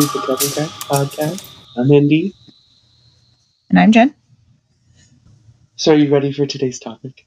to 0.00 0.06
the 0.06 0.18
Coven 0.26 0.50
Cracked 0.50 0.88
Podcast. 0.88 1.56
I'm 1.76 1.90
Indy. 1.90 2.34
And 3.70 3.78
I'm 3.78 3.92
Jen. 3.92 4.14
So, 5.76 5.92
are 5.92 5.96
you 5.96 6.12
ready 6.12 6.32
for 6.32 6.44
today's 6.44 6.78
topic? 6.78 7.26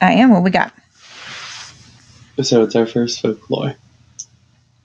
I 0.00 0.12
am. 0.14 0.30
What 0.30 0.42
we 0.42 0.50
got? 0.50 0.72
So, 2.42 2.62
it's 2.62 2.76
our 2.76 2.86
first 2.86 3.20
folklore 3.20 3.74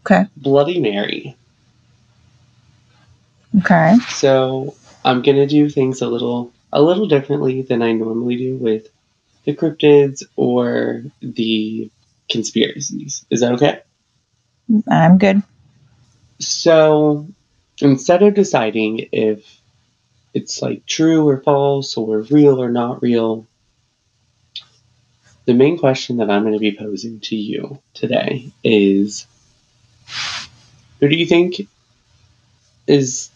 Okay. 0.05 0.25
Bloody 0.35 0.81
Mary. 0.81 1.37
Okay. 3.59 3.95
So, 4.09 4.75
I'm 5.05 5.21
going 5.21 5.37
to 5.37 5.47
do 5.47 5.69
things 5.69 6.01
a 6.01 6.07
little 6.07 6.51
a 6.73 6.81
little 6.81 7.07
differently 7.07 7.61
than 7.61 7.81
I 7.81 7.93
normally 7.93 8.35
do 8.35 8.57
with 8.57 8.87
the 9.45 9.55
cryptids 9.55 10.23
or 10.35 11.03
the 11.21 11.89
conspiracies. 12.29 13.25
Is 13.29 13.41
that 13.41 13.53
okay? 13.53 13.81
I'm 14.89 15.17
good. 15.17 15.43
So 16.47 17.27
instead 17.81 18.23
of 18.23 18.33
deciding 18.33 19.09
if 19.11 19.45
it's 20.33 20.61
like 20.61 20.85
true 20.85 21.27
or 21.27 21.41
false 21.41 21.97
or 21.97 22.21
real 22.21 22.61
or 22.61 22.69
not 22.69 23.01
real, 23.01 23.45
the 25.45 25.53
main 25.53 25.77
question 25.77 26.17
that 26.17 26.29
I'm 26.29 26.43
going 26.43 26.53
to 26.53 26.59
be 26.59 26.75
posing 26.75 27.19
to 27.21 27.35
you 27.35 27.79
today 27.93 28.51
is 28.63 29.27
who 30.99 31.09
do 31.09 31.15
you 31.15 31.25
think 31.25 31.67
is 32.87 33.29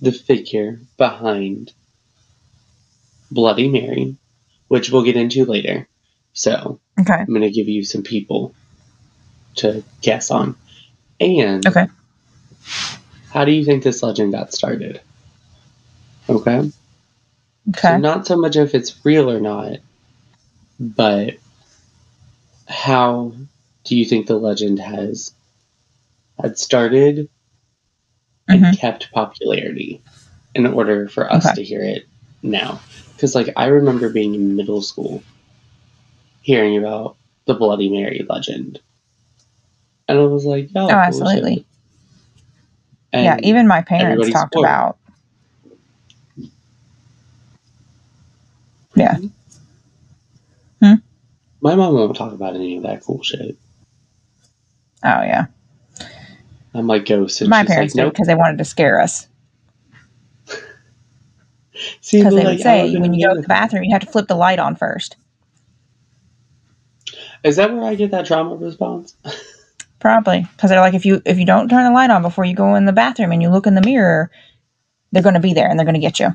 the 0.00 0.12
figure 0.12 0.80
behind 0.96 1.72
Bloody 3.30 3.68
Mary, 3.68 4.16
which 4.68 4.90
we'll 4.90 5.04
get 5.04 5.16
into 5.16 5.44
later. 5.44 5.88
So 6.32 6.80
Okay. 7.00 7.14
I'm 7.14 7.26
going 7.26 7.40
to 7.42 7.50
give 7.50 7.68
you 7.68 7.84
some 7.84 8.02
people 8.02 8.54
to 9.56 9.82
guess 10.02 10.30
on. 10.30 10.56
And 11.22 11.66
Okay. 11.66 11.86
how 13.30 13.44
do 13.44 13.52
you 13.52 13.64
think 13.64 13.82
this 13.82 14.02
legend 14.02 14.32
got 14.32 14.52
started? 14.52 15.00
Okay. 16.28 16.70
Okay. 17.68 17.88
So 17.88 17.96
not 17.98 18.26
so 18.26 18.36
much 18.36 18.56
if 18.56 18.74
it's 18.74 19.04
real 19.04 19.30
or 19.30 19.40
not, 19.40 19.78
but 20.80 21.34
how 22.66 23.32
do 23.84 23.96
you 23.96 24.04
think 24.04 24.26
the 24.26 24.36
legend 24.36 24.78
has 24.80 25.32
had 26.40 26.58
started 26.58 27.28
and 28.48 28.64
Mhm. 28.64 28.78
kept 28.78 29.12
popularity 29.12 30.02
in 30.54 30.66
order 30.66 31.08
for 31.08 31.32
us 31.32 31.46
Okay. 31.46 31.54
to 31.56 31.64
hear 31.64 31.82
it 31.82 32.06
now? 32.42 32.80
Because 33.14 33.34
like 33.34 33.52
I 33.56 33.66
remember 33.66 34.08
being 34.08 34.34
in 34.34 34.56
middle 34.56 34.82
school, 34.82 35.22
hearing 36.42 36.76
about 36.76 37.16
the 37.46 37.54
Bloody 37.54 37.88
Mary 37.88 38.26
legend, 38.28 38.80
and 40.08 40.18
I 40.18 40.22
was 40.22 40.44
like, 40.44 40.70
"Oh, 40.74 40.86
Oh, 40.86 40.90
absolutely. 40.90 41.66
yeah. 43.12 43.38
Even 43.42 43.66
my 43.66 43.82
parents 43.82 44.30
talked 44.30 44.54
it. 44.56 44.60
about. 44.60 44.98
Yeah. 48.94 49.16
Hmm? 50.80 50.94
my 51.62 51.74
mom 51.76 51.94
won't 51.94 52.16
talk 52.16 52.32
about 52.32 52.54
any 52.54 52.76
of 52.76 52.82
that 52.82 53.02
cool 53.02 53.22
shit. 53.22 53.56
Oh 55.04 55.22
yeah. 55.22 55.46
I'm 56.74 56.86
like 56.86 57.06
ghosts, 57.06 57.40
and 57.40 57.48
my 57.50 57.64
parents 57.64 57.94
like, 57.94 58.00
did 58.00 58.04
"Nope." 58.06 58.12
because 58.14 58.26
they 58.26 58.34
wanted 58.34 58.58
to 58.58 58.64
scare 58.64 59.00
us. 59.00 59.26
Because 62.12 62.34
they 62.34 62.44
like, 62.44 62.58
would 62.58 62.60
say 62.60 62.96
when 62.98 63.14
you 63.14 63.26
go 63.26 63.34
to 63.34 63.40
the 63.40 63.48
bathroom, 63.48 63.84
you 63.84 63.92
have 63.94 64.02
to 64.02 64.10
flip 64.10 64.28
the 64.28 64.34
light 64.34 64.58
on 64.58 64.76
first. 64.76 65.16
Is 67.42 67.56
that 67.56 67.72
where 67.72 67.82
I 67.82 67.94
get 67.94 68.10
that 68.10 68.26
trauma 68.26 68.54
response? 68.56 69.16
Probably 70.02 70.40
because 70.40 70.68
they're 70.68 70.80
like, 70.80 70.94
if 70.94 71.06
you 71.06 71.22
if 71.24 71.38
you 71.38 71.46
don't 71.46 71.68
turn 71.68 71.84
the 71.84 71.92
light 71.92 72.10
on 72.10 72.22
before 72.22 72.44
you 72.44 72.56
go 72.56 72.74
in 72.74 72.86
the 72.86 72.92
bathroom 72.92 73.30
and 73.30 73.40
you 73.40 73.50
look 73.50 73.68
in 73.68 73.76
the 73.76 73.80
mirror, 73.80 74.32
they're 75.12 75.22
going 75.22 75.36
to 75.36 75.40
be 75.40 75.54
there 75.54 75.70
and 75.70 75.78
they're 75.78 75.86
going 75.86 75.94
to 75.94 76.00
get 76.00 76.18
you. 76.18 76.34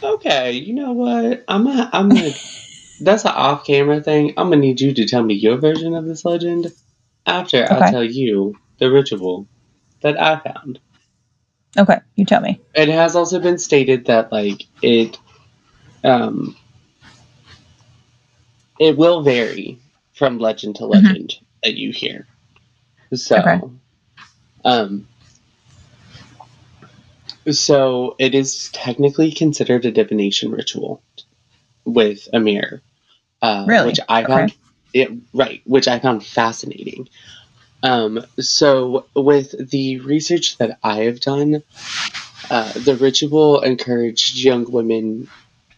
Okay, 0.00 0.52
you 0.52 0.72
know 0.72 0.92
what? 0.92 1.42
I'm 1.48 1.66
a, 1.66 1.90
I'm 1.92 2.12
a, 2.12 2.32
that's 3.00 3.24
an 3.24 3.32
off-camera 3.32 4.02
thing. 4.02 4.34
I'm 4.36 4.50
gonna 4.50 4.58
need 4.58 4.80
you 4.80 4.94
to 4.94 5.04
tell 5.04 5.24
me 5.24 5.34
your 5.34 5.56
version 5.56 5.96
of 5.96 6.06
this 6.06 6.24
legend 6.24 6.68
after 7.26 7.64
Okay. 7.64 7.74
I'll 7.74 7.90
tell 7.90 8.04
you 8.04 8.56
the 8.78 8.88
ritual 8.88 9.48
that 10.02 10.20
I 10.20 10.38
found. 10.38 10.78
Okay, 11.76 11.98
you 12.14 12.24
tell 12.24 12.40
me. 12.40 12.60
It 12.72 12.88
has 12.88 13.16
also 13.16 13.40
been 13.40 13.58
stated 13.58 14.06
that 14.06 14.30
like 14.30 14.62
it, 14.80 15.18
um, 16.04 16.56
it 18.78 18.96
will 18.96 19.22
vary 19.22 19.80
from 20.20 20.38
legend 20.38 20.76
to 20.76 20.84
legend 20.84 21.34
that 21.62 21.76
you 21.76 21.92
hear. 21.92 22.26
So, 23.14 23.38
Okay. 23.38 23.60
um, 24.66 25.06
so 27.50 28.16
it 28.18 28.34
is 28.34 28.68
technically 28.70 29.32
considered 29.32 29.86
a 29.86 29.90
divination 29.90 30.50
ritual 30.50 31.02
with 31.86 32.28
a 32.34 32.38
mirror, 32.38 32.82
uh, 33.40 33.64
Really? 33.66 33.86
which 33.86 34.00
I 34.10 34.24
found 34.26 34.52
it 34.92 35.10
right, 35.32 35.62
which 35.64 35.88
I 35.88 35.98
found 36.00 36.22
fascinating. 36.22 37.08
Um, 37.82 38.22
so 38.38 39.06
with 39.16 39.70
the 39.70 40.00
research 40.00 40.58
that 40.58 40.78
I 40.82 41.04
have 41.04 41.20
done, 41.20 41.62
uh, 42.50 42.72
the 42.74 42.96
ritual 42.96 43.62
encouraged 43.62 44.36
young 44.36 44.70
women 44.70 45.30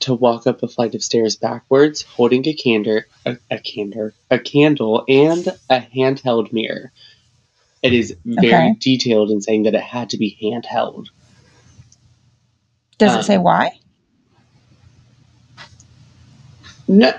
to 0.02 0.14
walk 0.14 0.46
up 0.46 0.62
a 0.62 0.68
flight 0.68 0.94
of 0.94 1.02
stairs 1.02 1.36
backwards, 1.36 2.02
holding 2.02 2.46
a 2.48 2.54
candor, 2.54 3.06
a, 3.24 3.36
a 3.50 3.58
candor, 3.58 4.14
a 4.30 4.38
candle, 4.38 5.04
and 5.08 5.46
a 5.68 5.80
handheld 5.80 6.52
mirror. 6.52 6.92
It 7.82 7.92
is 7.94 8.16
very 8.24 8.46
Okay. 8.46 8.74
detailed 8.80 9.30
in 9.30 9.40
saying 9.40 9.64
that 9.64 9.74
it 9.74 9.82
had 9.82 10.10
to 10.10 10.18
be 10.18 10.38
handheld. 10.42 11.06
Does 12.98 13.14
Um, 13.14 13.20
it 13.20 13.24
say 13.24 13.38
why? 13.38 13.72
No, 16.88 17.12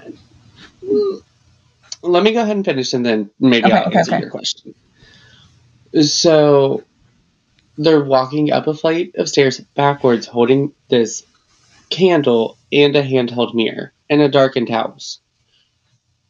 let 2.04 2.24
me 2.24 2.34
go 2.34 2.42
ahead 2.42 2.56
and 2.56 2.66
finish, 2.66 2.94
and 2.94 3.06
then 3.06 3.32
maybe 3.40 3.66
Okay, 3.66 3.76
I'll 3.78 3.88
okay, 3.88 3.98
answer 4.00 4.12
your 4.20 4.30
question. 4.30 4.76
So, 6.02 6.84
they're 7.78 8.04
walking 8.04 8.52
up 8.52 8.68
a 8.68 8.74
flight 8.74 9.14
of 9.16 9.30
stairs 9.30 9.60
backwards, 9.76 10.28
holding 10.28 10.74
this 10.90 11.24
candle 11.90 12.58
and 12.74 12.96
a 12.96 13.04
handheld 13.04 13.54
mirror 13.54 13.94
and 14.10 14.22
a 14.22 14.30
darkened 14.30 14.70
house. 14.70 15.20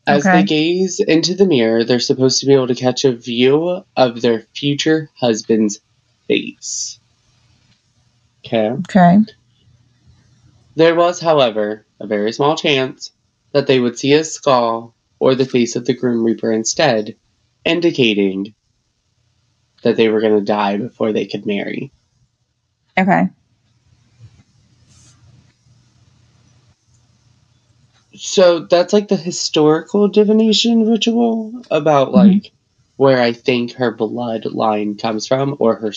As 0.06 0.26
Okay. 0.26 0.42
they 0.42 0.44
gaze 0.44 1.00
into 1.00 1.34
the 1.34 1.46
mirror, 1.46 1.84
they're 1.86 2.00
supposed 2.00 2.40
to 2.42 2.46
be 2.46 2.54
able 2.54 2.68
to 2.68 2.76
catch 2.76 3.06
a 3.06 3.14
view 3.16 3.84
of 3.96 4.22
their 4.22 4.42
future 4.54 5.10
husband's 5.16 5.80
face. 6.28 7.00
Okay. 8.46 8.70
Okay. 8.72 9.20
There 10.76 10.96
was, 10.96 11.22
however, 11.22 11.86
a 12.00 12.08
very 12.08 12.34
small 12.34 12.58
chance 12.58 13.12
that 13.54 13.68
they 13.68 13.80
would 13.80 13.98
see 13.98 14.14
a 14.14 14.24
skull 14.26 14.94
or 15.20 15.36
the 15.36 15.46
face 15.46 15.76
of 15.78 15.86
the 15.86 15.94
Grim 15.94 16.24
Reaper 16.24 16.52
instead, 16.52 17.16
indicating 17.64 18.54
that 19.84 19.96
they 19.96 20.10
were 20.10 20.20
going 20.20 20.38
to 20.38 20.44
die 20.44 20.78
before 20.78 21.14
they 21.14 21.28
could 21.28 21.46
marry. 21.46 21.92
Okay. 22.98 23.30
So 28.16 28.60
that's 28.60 28.94
like 28.94 29.08
the 29.08 29.16
historical 29.16 30.08
divination 30.08 30.88
ritual 30.88 31.64
about 31.72 32.12
like 32.12 32.52
where 32.98 33.20
I 33.22 33.34
think 33.34 33.74
her 33.74 33.96
bloodline 33.96 35.02
comes 35.02 35.28
from 35.28 35.56
or 35.60 35.76
her 35.76 35.92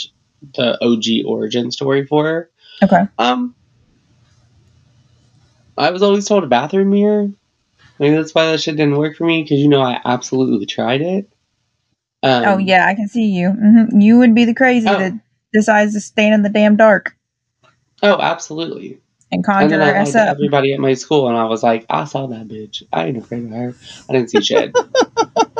the 0.55 0.83
OG 0.83 1.27
origin 1.27 1.71
story 1.71 2.07
for 2.07 2.25
her. 2.25 2.51
Okay. 2.83 3.03
Um, 3.19 3.55
I 5.77 5.91
was 5.91 6.03
always 6.03 6.27
told 6.27 6.45
a 6.45 6.49
bathroom 6.49 6.91
mirror. 6.91 7.29
Maybe 7.99 8.17
that's 8.17 8.35
why 8.35 8.51
that 8.51 8.61
shit 8.61 8.77
didn't 8.77 8.97
work 8.97 9.17
for 9.17 9.25
me 9.25 9.43
because 9.43 9.59
you 9.59 9.69
know 9.69 9.83
I 9.83 10.01
absolutely 10.05 10.67
tried 10.67 11.03
it. 11.03 11.31
Um, 12.23 12.45
oh 12.45 12.59
yeah, 12.59 12.87
I 12.87 12.95
can 12.95 13.09
see 13.09 13.27
you. 13.27 13.51
hmm 13.51 14.01
You 14.01 14.19
would 14.19 14.35
be 14.35 14.45
the 14.45 14.55
crazy 14.55 14.89
Oh. 14.89 14.99
that 14.99 15.13
decides 15.53 15.93
to 15.95 16.01
stand 16.01 16.35
in 16.35 16.43
the 16.43 16.49
damn 16.49 16.77
dark 16.77 17.17
Oh, 18.03 18.21
absolutely. 18.21 19.01
And 19.33 19.45
And 19.59 19.71
conjure 19.71 19.77
then 19.81 19.83
her 19.83 19.95
ass 19.95 20.15
up. 20.17 20.39
everybody 20.39 20.75
at 20.75 20.81
my 20.81 20.95
school, 20.95 21.29
and 21.29 21.37
I 21.39 21.45
was 21.45 21.63
like, 21.63 21.87
I 21.91 22.05
saw 22.05 22.27
that 22.29 22.49
bitch. 22.49 22.83
I 22.93 23.07
ain't 23.07 23.19
afraid 23.19 23.45
of 23.47 23.51
her. 23.53 23.79
I 24.09 24.13
didn't 24.15 24.31
see 24.31 24.43
shit. 24.43 24.77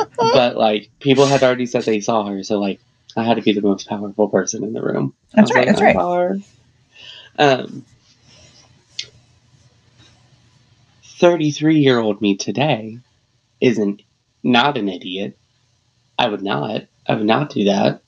but 0.21 0.57
like, 0.57 0.91
people 1.01 1.27
had 1.27 1.43
already 1.43 1.65
said 1.67 1.85
they 1.85 2.01
saw 2.01 2.25
her, 2.27 2.43
so 2.43 2.59
like, 2.59 2.81
I 3.17 3.23
had 3.23 3.35
to 3.35 3.43
be 3.43 3.53
the 3.53 3.61
most 3.61 3.87
powerful 3.89 4.29
person 4.29 4.63
in 4.63 4.73
the 4.73 4.83
room. 4.83 5.15
That's 5.35 5.51
was 5.51 5.55
right. 5.55 5.65
like, 5.67 5.67
That's 5.67 5.81
I 5.81 5.83
right. 5.83 5.95
her. 6.15 6.41
Um, 7.39 7.85
thirty-three-year-old 11.19 12.21
me 12.21 12.37
today 12.37 12.99
isn't 13.61 14.03
not 14.43 14.77
an 14.77 14.89
idiot. 14.89 15.39
I 16.17 16.29
would 16.29 16.43
not. 16.43 16.83
I 17.07 17.15
would 17.15 17.25
not 17.27 17.51
do 17.51 17.65
that. 17.65 18.03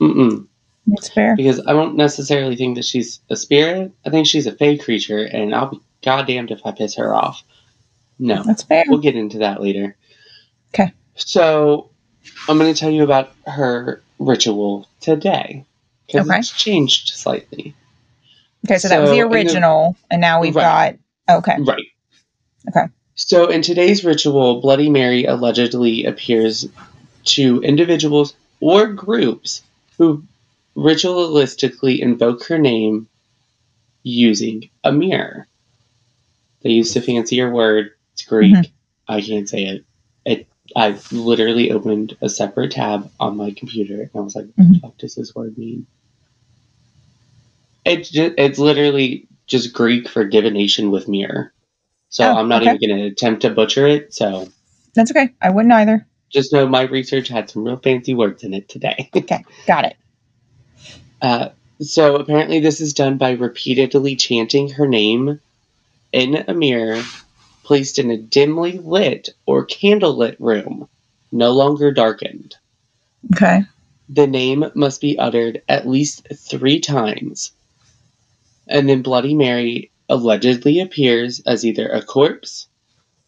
Mm-mm. 0.00 0.48
That's 0.86 1.08
fair. 1.08 1.34
Because 1.36 1.60
I 1.66 1.72
don't 1.72 1.96
necessarily 1.96 2.56
think 2.56 2.76
that 2.76 2.84
she's 2.84 3.20
a 3.30 3.36
spirit. 3.36 3.92
I 4.04 4.10
think 4.10 4.26
she's 4.26 4.46
a 4.46 4.52
fey 4.52 4.76
creature, 4.76 5.24
and 5.24 5.54
I'll 5.54 5.70
be 5.70 5.80
goddamned 6.02 6.50
if 6.50 6.60
I 6.66 6.72
piss 6.72 6.96
her 6.96 7.14
off. 7.14 7.42
No. 8.18 8.42
That's 8.42 8.62
fair. 8.62 8.84
We'll 8.86 8.98
get 9.00 9.16
into 9.16 9.38
that 9.38 9.62
later. 9.62 9.96
Okay. 10.74 10.92
So, 11.16 11.90
I'm 12.48 12.58
going 12.58 12.72
to 12.72 12.78
tell 12.78 12.90
you 12.90 13.02
about 13.02 13.32
her 13.46 14.02
ritual 14.18 14.86
today 15.00 15.64
because 16.06 16.28
Okay. 16.28 16.38
it's 16.38 16.50
changed 16.52 17.08
slightly. 17.14 17.74
Okay, 18.66 18.78
so, 18.78 18.88
that 18.88 19.00
was 19.00 19.10
the 19.10 19.16
in 19.18 19.28
the- 19.28 19.34
original, 19.34 19.96
and 20.10 20.20
now 20.20 20.40
we've 20.40 20.54
Right. 20.56 20.98
got 21.28 21.38
okay. 21.38 21.56
Right. 21.60 21.86
Okay. 22.68 22.86
So 23.14 23.48
in 23.48 23.62
today's 23.62 24.04
ritual, 24.04 24.60
Bloody 24.60 24.90
Mary 24.90 25.24
allegedly 25.24 26.04
appears 26.04 26.66
to 27.24 27.62
individuals 27.62 28.34
or 28.60 28.88
groups 28.88 29.62
who 29.98 30.24
ritualistically 30.76 31.98
invoke 32.00 32.44
her 32.46 32.58
name 32.58 33.08
using 34.02 34.70
a 34.82 34.92
mirror. 34.92 35.46
They 36.62 36.70
used 36.70 36.96
a 36.96 37.00
fancier 37.00 37.50
word. 37.50 37.90
It's 38.14 38.24
Greek. 38.24 38.54
Mhm. 38.54 38.70
I 39.08 39.20
can't 39.20 39.48
say 39.48 39.64
it. 39.66 39.84
It. 40.24 40.46
I 40.74 40.98
literally 41.12 41.70
opened 41.70 42.16
a 42.22 42.28
separate 42.28 42.72
tab 42.72 43.10
on 43.20 43.36
my 43.36 43.50
computer 43.50 44.00
and 44.00 44.10
I 44.14 44.20
was 44.20 44.34
like, 44.34 44.46
"What 44.46 44.56
the 44.56 44.62
Mhm. 44.74 44.80
fuck 44.80 44.98
does 44.98 45.14
this 45.14 45.34
word 45.34 45.56
mean?" 45.58 45.86
It's 47.84 48.08
just, 48.08 48.34
it's 48.38 48.58
literally 48.58 49.28
just 49.46 49.74
Greek 49.74 50.08
for 50.08 50.24
divination 50.24 50.90
with 50.90 51.06
mirror. 51.06 51.52
So 52.08 52.24
Oh, 52.24 52.36
I'm 52.36 52.48
not 52.48 52.62
okay. 52.62 52.74
even 52.74 52.88
going 52.88 53.00
to 53.02 53.06
attempt 53.08 53.42
to 53.42 53.50
butcher 53.50 53.86
it. 53.86 54.14
So 54.14 54.48
That's 54.94 55.10
okay. 55.10 55.30
I 55.42 55.50
wouldn't 55.50 55.72
either. 55.74 56.06
just 56.30 56.52
know 56.52 56.66
my 56.66 56.82
research 56.82 57.28
had 57.28 57.50
some 57.50 57.64
real 57.64 57.76
fancy 57.76 58.14
words 58.14 58.42
in 58.42 58.54
it 58.54 58.68
today. 58.68 59.10
Okay, 59.16 59.44
got 59.66 59.84
it. 59.84 59.96
Uh, 61.24 61.48
so 61.80 62.16
apparently, 62.16 62.60
this 62.60 62.82
is 62.82 62.92
done 62.92 63.16
by 63.16 63.30
repeatedly 63.30 64.14
chanting 64.14 64.68
her 64.68 64.86
name 64.86 65.40
in 66.12 66.44
a 66.46 66.52
mirror 66.52 67.02
placed 67.62 67.98
in 67.98 68.10
a 68.10 68.18
dimly 68.18 68.72
lit 68.72 69.30
or 69.46 69.66
candlelit 69.66 70.36
room, 70.38 70.86
no 71.32 71.52
longer 71.52 71.90
darkened. 71.92 72.56
Okay. 73.34 73.62
The 74.10 74.26
name 74.26 74.66
must 74.74 75.00
be 75.00 75.18
uttered 75.18 75.62
at 75.66 75.88
least 75.88 76.28
three 76.34 76.80
times, 76.80 77.52
and 78.68 78.86
then 78.86 79.00
Bloody 79.00 79.34
Mary 79.34 79.90
allegedly 80.10 80.80
appears 80.80 81.40
as 81.40 81.64
either 81.64 81.88
a 81.88 82.02
corpse, 82.02 82.66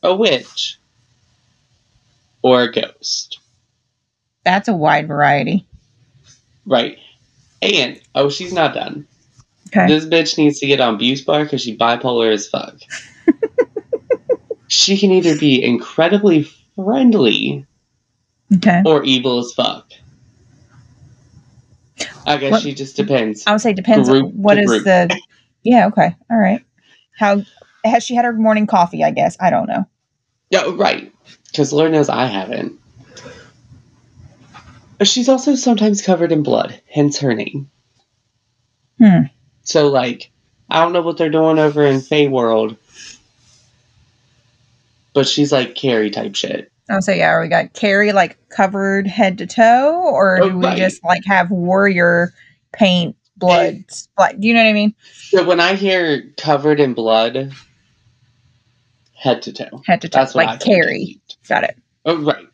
a 0.03 0.15
witch, 0.15 0.77
or 2.43 2.65
a 2.65 2.73
ghost. 2.73 3.39
That's 4.45 4.69
a 4.69 4.77
wide 4.77 5.09
variety. 5.09 5.67
Right. 6.67 6.99
And, 7.62 8.00
oh, 8.14 8.29
she's 8.31 8.53
not 8.53 8.75
done. 8.75 9.06
Okay. 9.69 9.87
This 9.88 10.05
bitch 10.05 10.38
needs 10.38 10.58
to 10.61 10.67
get 10.67 10.81
on 10.81 10.99
BuSpar 10.99 11.44
because 11.44 11.61
she's 11.62 11.76
bipolar 11.76 12.32
as 12.32 12.47
fuck. 12.49 12.76
she 14.69 14.97
can 14.99 15.11
either 15.11 15.37
be 15.38 15.62
incredibly 15.62 16.49
friendly 16.75 17.67
Okay. 18.56 18.82
or 18.87 19.03
evil 19.05 19.38
as 19.41 19.53
fuck. 19.53 19.91
I 22.26 22.37
guess 22.37 22.53
What- 22.53 22.62
she 22.62 22.75
just 22.75 22.97
depends. 22.97 23.44
I 23.47 23.53
would 23.53 23.61
say 23.61 23.73
depends 23.73 24.09
Group 24.09 24.25
on 24.26 24.31
what 24.43 24.59
is 24.59 24.67
group. 24.67 24.85
the 24.85 25.19
Yeah, 25.62 25.87
okay. 25.88 26.14
All 26.31 26.37
right. 26.38 26.62
How 27.19 27.43
has 27.85 28.05
she 28.05 28.14
had 28.14 28.25
her 28.25 28.32
morning 28.32 28.67
coffee, 28.67 29.02
I 29.02 29.11
guess. 29.11 29.37
I 29.41 29.50
don't 29.50 29.67
know. 29.69 29.87
Yeah, 30.50 30.64
right. 30.75 31.12
Because 31.50 31.73
Lord 31.73 31.93
knows 31.93 32.09
I 32.09 32.26
haven't. 32.26 32.79
She's 35.03 35.29
also 35.29 35.55
sometimes 35.55 36.01
covered 36.03 36.33
in 36.33 36.43
blood, 36.43 36.81
hence 36.91 37.19
her 37.19 37.35
name. 37.35 37.71
Hmm. 38.99 39.25
So, 39.63 39.89
like, 39.89 40.31
I 40.71 40.81
don't 40.83 40.93
know 40.93 41.03
what 41.03 41.19
they're 41.19 41.29
doing 41.29 41.59
over 41.59 41.85
in 41.85 42.01
Fey 42.01 42.29
World, 42.29 42.77
but 45.13 45.27
she's 45.29 45.53
like 45.53 45.75
Carrie 45.75 46.11
type 46.11 46.35
shit. 46.35 46.71
Oh, 46.89 47.01
so 47.01 47.13
yeah, 47.13 47.41
we 47.41 47.49
got 47.49 47.73
Carrie 47.75 48.13
like 48.13 48.39
covered 48.49 49.07
head 49.07 49.39
to 49.39 49.47
toe, 49.47 50.01
or 50.13 50.41
Oh, 50.41 50.49
do 50.51 50.59
we 50.59 50.65
right. 50.65 50.79
just 50.79 51.05
like 51.05 51.25
have 51.27 51.51
warrior 51.51 52.33
paint 52.73 53.17
blood? 53.37 53.85
Like, 54.17 54.41
do 54.41 54.49
you 54.49 54.55
know 54.55 54.63
what 54.63 54.71
I 54.71 54.73
mean? 54.73 54.95
So 55.13 55.45
when 55.45 55.61
I 55.61 55.75
hear 55.75 56.33
covered 56.39 56.81
in 56.81 56.95
blood, 56.95 57.53
head 59.15 59.43
to 59.43 59.53
toe. 59.53 59.83
Head 59.85 60.01
to 60.03 60.09
toe, 60.09 60.21
That's 60.21 60.35
like 60.35 60.61
Carrie. 60.61 61.21
Got 61.49 61.65
it. 61.65 61.77
Oh, 62.05 62.17
right. 62.23 62.47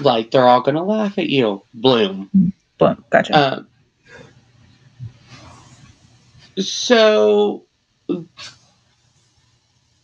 Like 0.00 0.30
they're 0.30 0.46
all 0.46 0.60
gonna 0.60 0.84
laugh 0.84 1.18
at 1.18 1.28
you. 1.28 1.62
Bloom. 1.74 2.52
Boom. 2.78 3.04
Gotcha. 3.10 3.56
Um, 3.56 3.68
so, 6.58 7.64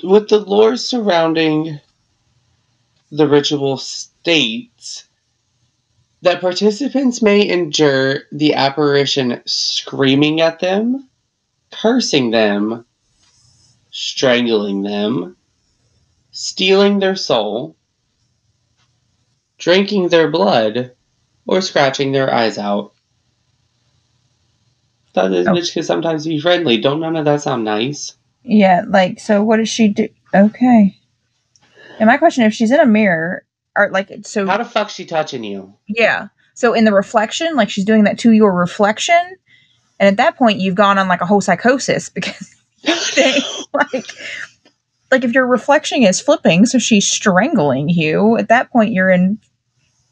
with 0.03 0.29
the 0.29 0.39
lore 0.39 0.77
surrounding 0.77 1.81
the 3.11 3.29
ritual 3.29 3.77
states 3.77 5.05
that 6.23 6.41
participants 6.41 7.21
may 7.21 7.47
endure 7.47 8.21
the 8.31 8.55
apparition 8.55 9.43
screaming 9.45 10.41
at 10.41 10.61
them, 10.61 11.09
cursing 11.71 12.31
them, 12.31 12.87
strangling 13.91 14.83
them, 14.83 15.37
stealing 16.31 17.01
their 17.01 17.17
soul, 17.17 17.77
drinking 19.63 20.09
their 20.09 20.29
blood, 20.29 20.91
or 21.47 21.61
scratching 21.61 22.11
their 22.11 22.33
eyes 22.35 22.59
out. 22.59 22.93
That 25.15 25.29
this 25.29 25.47
Oh. 25.47 25.53
bitch 25.53 25.73
can 25.73 25.83
sometimes 25.85 26.27
be 26.27 26.41
friendly. 26.41 26.79
Don't 26.79 27.01
none 27.01 27.17
of 27.17 27.25
that 27.27 27.43
sound 27.43 27.65
nice? 27.65 28.17
yeah. 28.43 28.83
Like, 28.89 29.21
so 29.21 29.43
what 29.45 29.59
does 29.59 29.69
she 29.69 29.87
do? 29.89 30.09
Okay. 30.35 30.97
And 32.01 32.07
my 32.09 32.17
question: 32.17 32.43
If 32.45 32.55
she's 32.55 32.71
in 32.73 32.81
a 32.81 32.87
mirror, 32.87 33.45
or 33.77 33.89
like, 33.91 34.11
so 34.25 34.47
How 34.47 34.57
the 34.57 34.65
fuck 34.65 34.91
she 34.91 35.05
touching 35.05 35.45
you? 35.45 35.75
Yeah. 35.87 36.29
So 36.55 36.73
in 36.75 36.85
the 36.85 36.93
reflection, 36.93 37.55
like 37.55 37.71
she's 37.71 37.85
doing 37.85 38.05
that 38.05 38.19
to 38.21 38.33
your 38.33 38.53
reflection, 38.53 39.37
and 40.01 40.09
at 40.09 40.17
that 40.17 40.37
point 40.37 40.59
you've 40.59 40.75
gone 40.75 40.99
on 40.99 41.07
like 41.09 41.21
a 41.21 41.27
whole 41.27 41.41
psychosis 41.41 42.09
because 42.15 42.55
they 43.15 43.39
like 43.75 44.07
like 45.13 45.25
if 45.25 45.35
your 45.35 45.47
reflection 45.47 46.03
is 46.03 46.21
flipping, 46.21 46.65
so 46.67 46.79
she's 46.79 47.07
strangling 47.07 47.89
you, 47.91 48.37
at 48.39 48.49
that 48.49 48.71
point 48.73 48.93
you're 48.93 49.11
in 49.11 49.39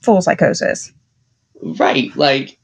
full 0.01 0.21
psychosis. 0.23 0.93
right, 1.63 2.15
like 2.17 2.59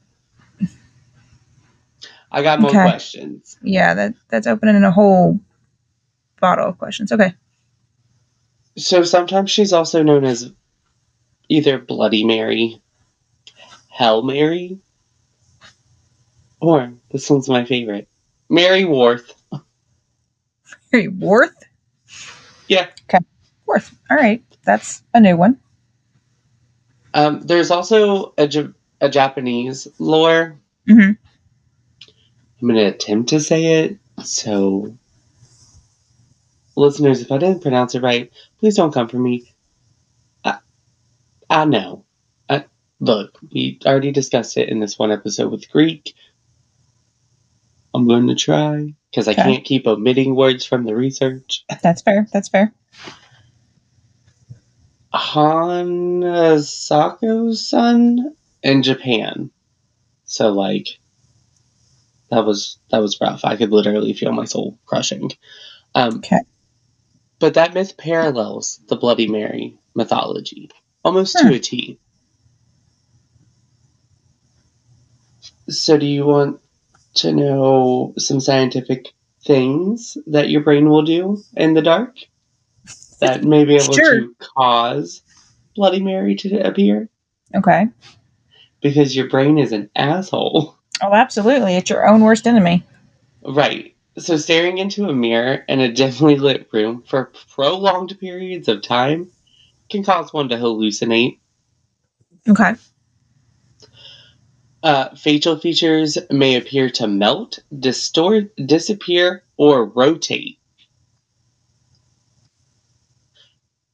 I 2.31 2.41
got 2.43 2.59
more 2.59 2.71
Okay. 2.71 2.81
questions. 2.81 3.57
Yeah, 3.61 3.93
that 3.93 4.13
that's 4.29 4.47
opening 4.47 4.83
a 4.83 4.91
whole 4.91 5.39
bottle 6.41 6.67
of 6.67 6.77
questions. 6.77 7.11
Okay. 7.11 7.33
So 8.75 9.03
sometimes 9.03 9.49
she's 9.49 9.73
also 9.73 10.03
known 10.03 10.23
as 10.23 10.51
either 11.49 11.79
Bloody 11.79 12.23
Mary, 12.25 12.81
Hell 13.89 14.21
Mary, 14.23 14.79
or 16.61 16.93
this 17.11 17.29
one's 17.29 17.49
my 17.49 17.65
favorite, 17.65 18.07
Mary 18.49 18.85
Worth. 18.85 19.33
Mary 20.91 21.07
Worth? 21.07 21.55
Yeah. 22.67 22.87
Okay. 23.09 23.23
Worth. 23.65 23.95
All 24.11 24.17
right. 24.17 24.43
That's 24.63 25.01
a 25.13 25.19
new 25.19 25.37
one. 25.37 25.59
Um, 27.13 27.41
there's 27.41 27.71
also 27.71 28.33
a, 28.37 28.49
a 29.01 29.09
Japanese 29.09 29.87
lore. 29.99 30.59
hmm 30.87 31.11
I'm 32.59 32.67
going 32.67 32.75
to 32.75 32.85
attempt 32.85 33.29
to 33.29 33.39
say 33.39 33.83
it. 33.83 33.97
So, 34.23 34.97
listeners, 36.75 37.21
if 37.21 37.31
I 37.31 37.37
didn't 37.37 37.61
pronounce 37.61 37.93
it 37.93 38.01
right, 38.01 38.31
please 38.59 38.75
don't 38.75 38.93
come 38.93 39.07
for 39.07 39.19
me. 39.19 39.53
I, 40.43 40.57
I 41.49 41.65
know. 41.65 42.05
I, 42.49 42.65
look, 42.99 43.37
we 43.53 43.79
already 43.85 44.11
discussed 44.11 44.57
it 44.57 44.69
in 44.69 44.79
this 44.79 44.97
one 44.97 45.11
episode 45.11 45.51
with 45.51 45.69
Greek. 45.69 46.15
I'm 47.93 48.07
going 48.07 48.27
to 48.27 48.35
try 48.35 48.93
because 49.11 49.27
I 49.27 49.31
Okay. 49.31 49.43
can't 49.43 49.63
keep 49.63 49.85
omitting 49.85 50.35
words 50.35 50.65
from 50.65 50.83
the 50.85 50.95
research. 50.95 51.63
That's 51.83 52.01
fair. 52.01 52.27
That's 52.33 52.49
fair. 52.49 52.73
Hanasako's 55.13 56.67
son 57.67 58.35
in 58.61 58.83
Japan. 58.83 59.51
So 60.25 60.51
like 60.51 60.87
that 62.29 62.45
was 62.45 62.77
that 62.91 62.99
was 62.99 63.19
rough. 63.21 63.45
I 63.45 63.55
could 63.55 63.71
literally 63.71 64.13
feel 64.13 64.31
my 64.31 64.45
soul 64.45 64.77
crushing. 64.85 65.31
Um 65.95 66.17
Okay. 66.17 66.39
But 67.39 67.53
that 67.53 67.73
myth 67.73 67.97
parallels 67.97 68.79
the 68.87 68.95
Bloody 68.95 69.27
Mary 69.27 69.77
mythology 69.95 70.69
almost 71.03 71.37
Hmm. 71.39 71.49
to 71.49 71.55
a 71.55 71.59
T. 71.59 71.99
So 75.69 75.97
do 75.97 76.05
you 76.05 76.25
want 76.25 76.59
to 77.15 77.31
know 77.33 78.13
some 78.17 78.39
scientific 78.39 79.13
things 79.45 80.17
that 80.27 80.49
your 80.49 80.61
brain 80.61 80.89
will 80.89 81.03
do 81.03 81.43
in 81.55 81.73
the 81.73 81.81
dark? 81.81 82.15
That 83.19 83.43
may 83.43 83.65
be 83.65 83.75
able 83.75 83.93
Sure. 83.93 84.21
to 84.21 84.35
cause 84.39 85.21
Bloody 85.75 86.01
Mary 86.01 86.35
to 86.35 86.67
appear? 86.67 87.09
Okay. 87.55 87.87
Because 88.81 89.15
your 89.15 89.27
brain 89.27 89.57
is 89.57 89.71
an 89.71 89.89
asshole. 89.95 90.75
Oh, 91.01 91.13
absolutely. 91.13 91.75
It's 91.75 91.89
your 91.89 92.07
own 92.07 92.21
worst 92.21 92.47
enemy. 92.47 92.83
Right. 93.43 93.95
So 94.17 94.35
staring 94.37 94.79
into 94.79 95.07
a 95.07 95.13
mirror 95.13 95.63
in 95.67 95.79
a 95.79 95.91
dimly 95.91 96.37
lit 96.37 96.67
room 96.73 97.03
for 97.07 97.31
prolonged 97.51 98.19
periods 98.19 98.67
of 98.67 98.81
time 98.81 99.29
can 99.89 100.03
cause 100.03 100.33
one 100.33 100.49
to 100.49 100.55
hallucinate. 100.55 101.39
Okay. 102.49 102.73
Uh, 104.83 105.15
facial 105.15 105.57
features 105.59 106.17
may 106.31 106.55
appear 106.55 106.89
to 106.89 107.07
melt, 107.07 107.59
distort, 107.77 108.55
disappear, 108.65 109.43
or 109.57 109.85
rotate. 109.85 110.59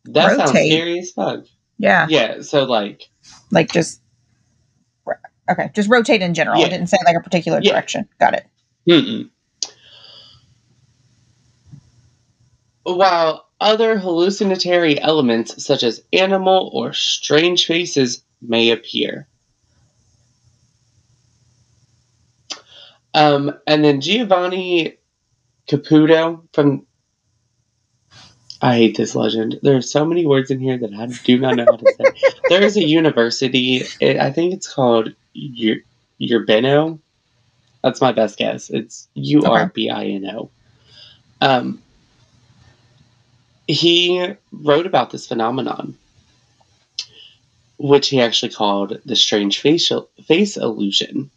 That 0.05 0.37
sounds 0.37 0.51
scary 0.51 0.99
as 0.99 1.11
fuck. 1.11 1.45
Yeah. 1.77 2.07
Yeah, 2.09 2.41
so 2.41 2.63
like, 2.65 3.09
Like 3.51 3.71
just. 3.71 3.99
Okay. 5.51 5.69
Just 5.73 5.89
rotate 5.89 6.21
in 6.21 6.33
general. 6.33 6.59
Yeah. 6.59 6.67
It 6.67 6.69
didn't 6.69 6.87
say 6.87 6.97
like 7.05 7.17
a 7.17 7.21
particular 7.21 7.59
Yeah. 7.61 7.71
direction. 7.73 8.07
Got 8.19 8.33
it. 8.35 8.45
mm-mm. 8.87 9.29
While 12.83 13.45
other 13.59 13.97
hallucinatory 13.97 14.99
elements 15.01 15.63
such 15.65 15.83
as 15.83 16.01
animal 16.13 16.69
or 16.73 16.93
strange 16.93 17.65
faces 17.65 18.23
may 18.41 18.71
appear. 18.71 19.27
Um, 23.13 23.53
and 23.67 23.83
then 23.83 24.01
Giovanni 24.01 24.97
Caputo 25.69 26.41
from. 26.53 26.85
I 28.63 28.75
hate 28.75 28.95
this 28.95 29.13
legend. 29.13 29.59
There 29.61 29.75
are 29.75 29.81
so 29.81 30.05
many 30.05 30.25
words 30.25 30.49
in 30.49 30.61
here 30.61 30.77
that 30.77 30.93
I 30.93 31.07
do 31.25 31.37
not 31.37 31.57
know 31.57 31.65
how 31.65 31.75
to 31.75 31.93
say. 31.97 32.31
there 32.47 32.63
is 32.63 32.77
a 32.77 32.83
university. 32.83 33.83
It, 33.99 34.17
I 34.17 34.31
think 34.31 34.53
it's 34.53 34.73
called 34.73 35.09
Ur- 35.35 35.83
Urbino. 36.21 36.99
That's 37.83 37.99
my 37.99 38.13
best 38.13 38.37
guess. 38.37 38.69
It's 38.69 39.09
U 39.15 39.43
R 39.43 39.67
B 39.67 39.89
I 39.89 40.05
N 40.05 40.25
O. 40.27 40.49
Um, 41.41 41.83
he 43.67 44.33
wrote 44.53 44.85
about 44.85 45.11
this 45.11 45.27
phenomenon, 45.27 45.97
which 47.77 48.07
he 48.07 48.21
actually 48.21 48.53
called 48.53 49.01
the 49.03 49.17
strange 49.17 49.59
facial 49.59 50.09
face 50.25 50.55
illusion. 50.55 51.31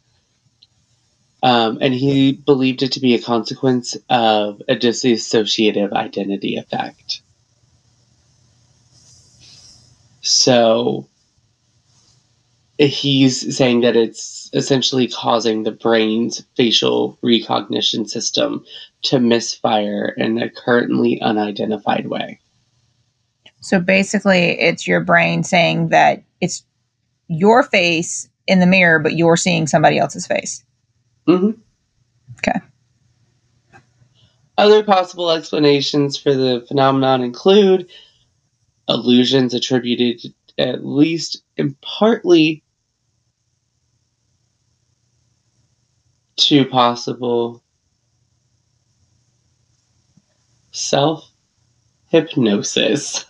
Um, 1.47 1.79
and 1.81 1.95
he 1.95 2.33
believed 2.33 2.83
it 2.83 2.91
to 2.93 3.01
be 3.01 3.15
a 3.15 3.23
consequence 3.23 3.97
of 4.11 4.61
a 4.67 4.75
dissociative 4.75 5.93
identity 5.93 6.57
effect. 6.57 7.21
So 10.23 11.07
he's 12.79 13.57
saying 13.57 13.83
that 13.83 13.95
it's 13.95 14.51
essentially 14.55 15.07
causing 15.07 15.63
the 15.63 15.71
brain's 15.71 16.45
facial 16.57 17.17
recognition 17.23 18.09
system 18.09 18.65
to 19.03 19.21
misfire 19.21 20.15
in 20.17 20.43
a 20.43 20.51
currently 20.51 21.21
unidentified 21.21 22.09
way. 22.09 22.41
So 23.61 23.79
basically, 23.79 24.59
it's 24.59 24.89
your 24.89 25.01
brain 25.01 25.45
saying 25.45 25.91
that 25.91 26.25
it's 26.41 26.65
your 27.29 27.63
face 27.63 28.29
in 28.49 28.59
the 28.59 28.67
mirror, 28.67 28.99
but 28.99 29.15
you're 29.17 29.37
seeing 29.37 29.69
somebody 29.69 29.99
else's 29.99 30.27
face. 30.27 30.65
Hmm 31.27 31.51
Okay. 32.39 32.61
Other 34.59 34.83
possible 34.83 35.31
explanations 35.31 36.17
for 36.17 36.35
the 36.35 36.65
phenomenon 36.67 37.23
include 37.23 37.91
illusions 38.89 39.53
attributed 39.55 40.21
at 40.59 40.85
least 40.85 41.43
in 41.57 41.77
partly 41.83 42.63
to 46.37 46.65
possible 46.65 47.63
self 50.73 51.31
hypnosis. 52.09 53.25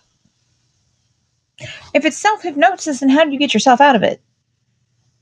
If 1.93 2.05
it's 2.05 2.17
self 2.17 2.43
hypnosis, 2.43 2.99
then 2.99 3.09
how 3.09 3.25
do 3.25 3.31
you 3.31 3.39
get 3.39 3.53
yourself 3.53 3.81
out 3.81 3.95
of 3.95 4.03
it? 4.03 4.21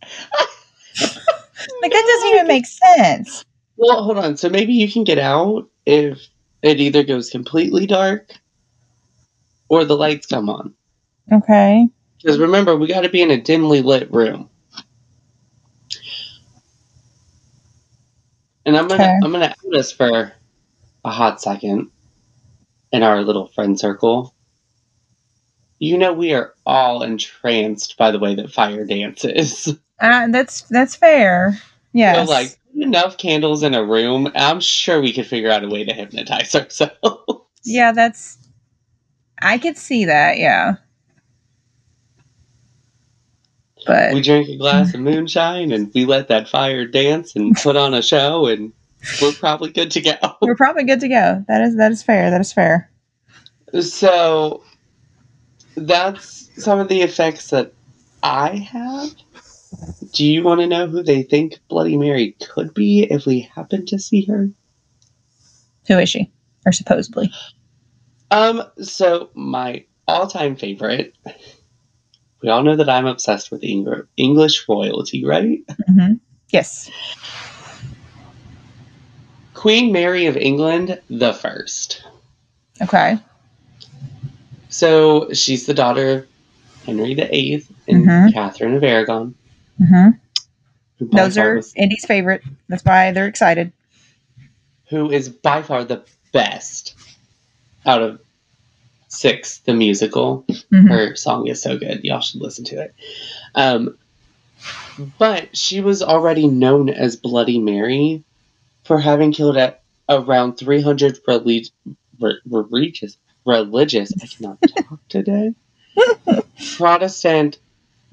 Like 1.81 1.91
that 1.91 2.05
doesn't 2.05 2.29
even 2.35 2.47
make 2.47 2.65
sense. 2.65 3.45
Well, 3.77 4.03
hold 4.03 4.17
on. 4.17 4.37
So 4.37 4.49
maybe 4.49 4.73
you 4.73 4.91
can 4.91 5.03
get 5.03 5.19
out 5.19 5.69
if 5.85 6.21
it 6.61 6.79
either 6.79 7.03
goes 7.03 7.29
completely 7.29 7.85
dark 7.85 8.31
or 9.69 9.85
the 9.85 9.97
lights 9.97 10.27
come 10.27 10.49
on. 10.49 10.73
Okay. 11.31 11.87
Because 12.21 12.39
remember, 12.39 12.75
we 12.75 12.87
got 12.87 13.01
to 13.01 13.09
be 13.09 13.21
in 13.21 13.31
a 13.31 13.41
dimly 13.41 13.81
lit 13.81 14.11
room. 14.11 14.49
And 18.65 18.75
I'm 18.75 18.87
gonna 18.87 19.03
Okay. 19.03 19.19
I'm 19.21 19.31
gonna 19.31 19.53
out 19.53 19.75
us 19.75 19.91
for 19.91 20.33
a 21.03 21.11
hot 21.11 21.39
second 21.41 21.91
in 22.91 23.03
our 23.03 23.21
little 23.21 23.47
friend 23.47 23.79
circle. 23.79 24.33
You 25.77 25.97
know 25.97 26.13
we 26.13 26.33
are 26.33 26.55
all 26.65 27.03
entranced 27.03 27.97
by 27.97 28.11
the 28.11 28.19
way 28.19 28.35
that 28.35 28.51
fire 28.51 28.85
dances. 28.85 29.77
Uh, 29.99 30.27
that's 30.27 30.61
that's 30.63 30.95
fair. 30.95 31.57
Yes. 31.93 32.27
So 32.27 32.31
like 32.31 32.57
enough 32.75 33.17
candles 33.17 33.63
in 33.63 33.73
a 33.73 33.83
room, 33.83 34.31
I'm 34.35 34.59
sure 34.59 35.01
we 35.01 35.13
could 35.13 35.25
figure 35.25 35.49
out 35.49 35.63
a 35.63 35.69
way 35.69 35.83
to 35.83 35.93
hypnotize 35.93 36.55
ourselves. 36.55 37.41
yeah, 37.63 37.91
that's. 37.91 38.37
I 39.41 39.57
could 39.57 39.77
see 39.77 40.05
that. 40.05 40.37
Yeah. 40.37 40.75
But 43.85 44.13
we 44.13 44.21
drink 44.21 44.49
a 44.49 44.57
glass 44.57 44.93
of 44.93 44.99
moonshine 44.99 45.71
and 45.71 45.91
we 45.93 46.05
let 46.05 46.27
that 46.29 46.49
fire 46.49 46.85
dance 46.85 47.35
and 47.35 47.55
put 47.61 47.75
on 47.75 47.93
a 47.93 48.01
show 48.01 48.47
and 48.47 48.73
we're 49.21 49.33
probably 49.33 49.71
good 49.71 49.91
to 49.91 50.01
go. 50.01 50.15
we're 50.41 50.55
probably 50.55 50.83
good 50.83 50.99
to 51.01 51.07
go. 51.07 51.45
That 51.47 51.61
is 51.61 51.77
that 51.77 51.91
is 51.91 52.01
fair. 52.01 52.31
That 52.31 52.41
is 52.41 52.51
fair. 52.51 52.89
So 53.81 54.63
that's 55.75 56.49
some 56.61 56.79
of 56.79 56.87
the 56.87 57.01
effects 57.01 57.49
that 57.49 57.73
I 58.23 58.55
have. 58.55 59.11
Do 60.13 60.25
you 60.25 60.43
want 60.43 60.61
to 60.61 60.67
know 60.67 60.87
who 60.87 61.03
they 61.03 61.23
think 61.23 61.59
Bloody 61.67 61.97
Mary 61.97 62.35
could 62.39 62.73
be 62.73 63.03
if 63.03 63.25
we 63.25 63.41
happen 63.41 63.85
to 63.87 63.99
see 63.99 64.25
her? 64.25 64.49
Who 65.87 65.97
is 65.99 66.09
she? 66.09 66.31
Or 66.65 66.71
supposedly. 66.71 67.31
Um, 68.31 68.63
so 68.81 69.29
my 69.33 69.85
all-time 70.07 70.55
favorite. 70.55 71.13
We 72.41 72.49
all 72.49 72.63
know 72.63 72.75
that 72.75 72.89
I'm 72.89 73.07
obsessed 73.07 73.51
with 73.51 73.63
Eng- 73.63 74.03
English 74.17 74.67
royalty, 74.69 75.25
right? 75.25 75.59
hmm 75.87 76.13
Yes. 76.49 76.89
Queen 79.53 79.91
Mary 79.91 80.27
of 80.27 80.37
England, 80.37 81.01
the 81.09 81.33
first. 81.33 82.03
Okay. 82.81 83.17
So 84.69 85.31
she's 85.33 85.65
the 85.65 85.73
daughter 85.73 86.17
of 86.19 86.25
Henry 86.85 87.13
VIII 87.15 87.65
and 87.87 88.05
Mhm. 88.07 88.33
Catherine 88.33 88.75
of 88.75 88.83
Aragon. 88.83 89.33
Hmm 89.77 90.09
Those 90.99 91.37
are 91.37 91.55
was- 91.55 91.73
Indy's 91.75 92.05
favorite. 92.05 92.43
That's 92.69 92.83
why 92.85 93.11
they're 93.11 93.27
excited. 93.27 93.71
who 94.89 95.09
is 95.11 95.29
by 95.29 95.61
far 95.63 95.83
the 95.83 96.03
best 96.31 96.95
out 97.85 98.01
of 98.01 98.19
Six, 99.07 99.59
the 99.59 99.73
musical. 99.73 100.43
Mhm. 100.73 100.89
Her 100.89 101.15
song 101.15 101.47
is 101.47 101.61
so 101.61 101.77
good. 101.77 102.03
Y'all 102.03 102.19
should 102.19 102.41
listen 102.41 102.65
to 102.65 102.81
it. 102.81 102.93
Um, 103.53 103.97
but 105.17 105.55
she 105.55 105.79
was 105.79 106.01
already 106.03 106.47
known 106.47 106.89
as 106.89 107.15
Bloody 107.15 107.57
Mary 107.59 108.23
for 108.83 108.99
having 108.99 109.31
killed 109.31 109.55
at 109.55 109.81
around 110.09 110.57
300 110.57 111.19
relig- 111.27 111.69
re- 112.19 112.39
religious, 112.49 113.15
religious, 113.45 114.11
I 114.21 114.25
cannot 114.27 114.57
talk 114.61 114.99
today, 115.07 115.53
Protestant 116.77 117.59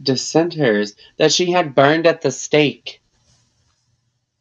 dissenters 0.03 0.95
that 1.17 1.33
she 1.33 1.53
had 1.53 1.75
burned 1.75 2.07
at 2.07 2.23
the 2.23 2.31
stake. 2.31 3.01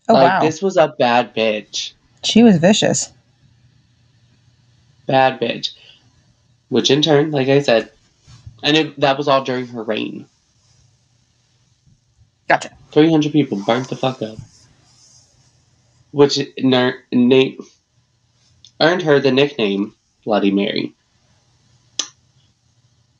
Oh 0.09 0.13
like, 0.13 0.23
wow. 0.23 0.39
this 0.41 0.61
was 0.61 0.77
a 0.77 0.93
bad 0.97 1.35
bitch. 1.35 1.93
she 2.23 2.43
was 2.43 2.57
vicious. 2.57 3.11
Bad 5.05 5.39
bitch. 5.39 5.71
Which 6.69 6.89
in 6.89 7.01
turn, 7.01 7.31
like 7.31 7.49
I 7.49 7.61
said, 7.61 7.91
and 8.63 8.77
it, 8.77 8.99
that 8.99 9.17
was 9.17 9.27
all 9.27 9.43
during 9.43 9.67
her 9.67 9.83
reign. 9.83 10.25
Gotcha. 12.47 12.71
300 12.91 13.31
people 13.31 13.63
burnt 13.65 13.89
the 13.89 13.95
fuck 13.95 14.21
up. 14.21 14.37
Which 16.11 16.39
ner- 16.57 17.03
na- 17.11 17.63
earned 18.79 19.03
her 19.03 19.19
the 19.19 19.31
nickname 19.31 19.95
Bloody 20.25 20.51
Mary. 20.51 20.93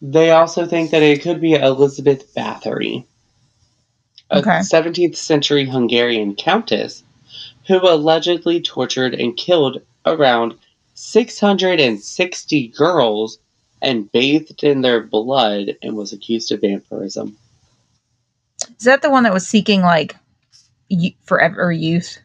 They 0.01 0.31
also 0.31 0.65
think 0.65 0.91
that 0.91 1.03
it 1.03 1.21
could 1.21 1.39
be 1.39 1.53
Elizabeth 1.53 2.33
Bathory, 2.33 3.05
a 4.31 4.39
Okay. 4.39 4.59
17th 4.59 5.15
century 5.15 5.65
Hungarian 5.65 6.35
countess 6.35 7.03
who 7.67 7.77
allegedly 7.87 8.61
tortured 8.61 9.13
and 9.13 9.37
killed 9.37 9.81
around 10.05 10.55
660 10.95 12.67
girls 12.69 13.37
and 13.81 14.11
bathed 14.11 14.63
in 14.63 14.81
their 14.81 15.01
blood 15.01 15.77
and 15.81 15.95
was 15.95 16.13
accused 16.13 16.51
of 16.51 16.61
vampirism. 16.61 17.37
Is 18.77 18.85
that 18.85 19.01
the 19.01 19.09
one 19.09 19.23
that 19.23 19.33
was 19.33 19.47
seeking 19.47 19.81
like 19.81 20.15
y- 20.89 21.15
forever 21.25 21.71
youth? 21.71 22.19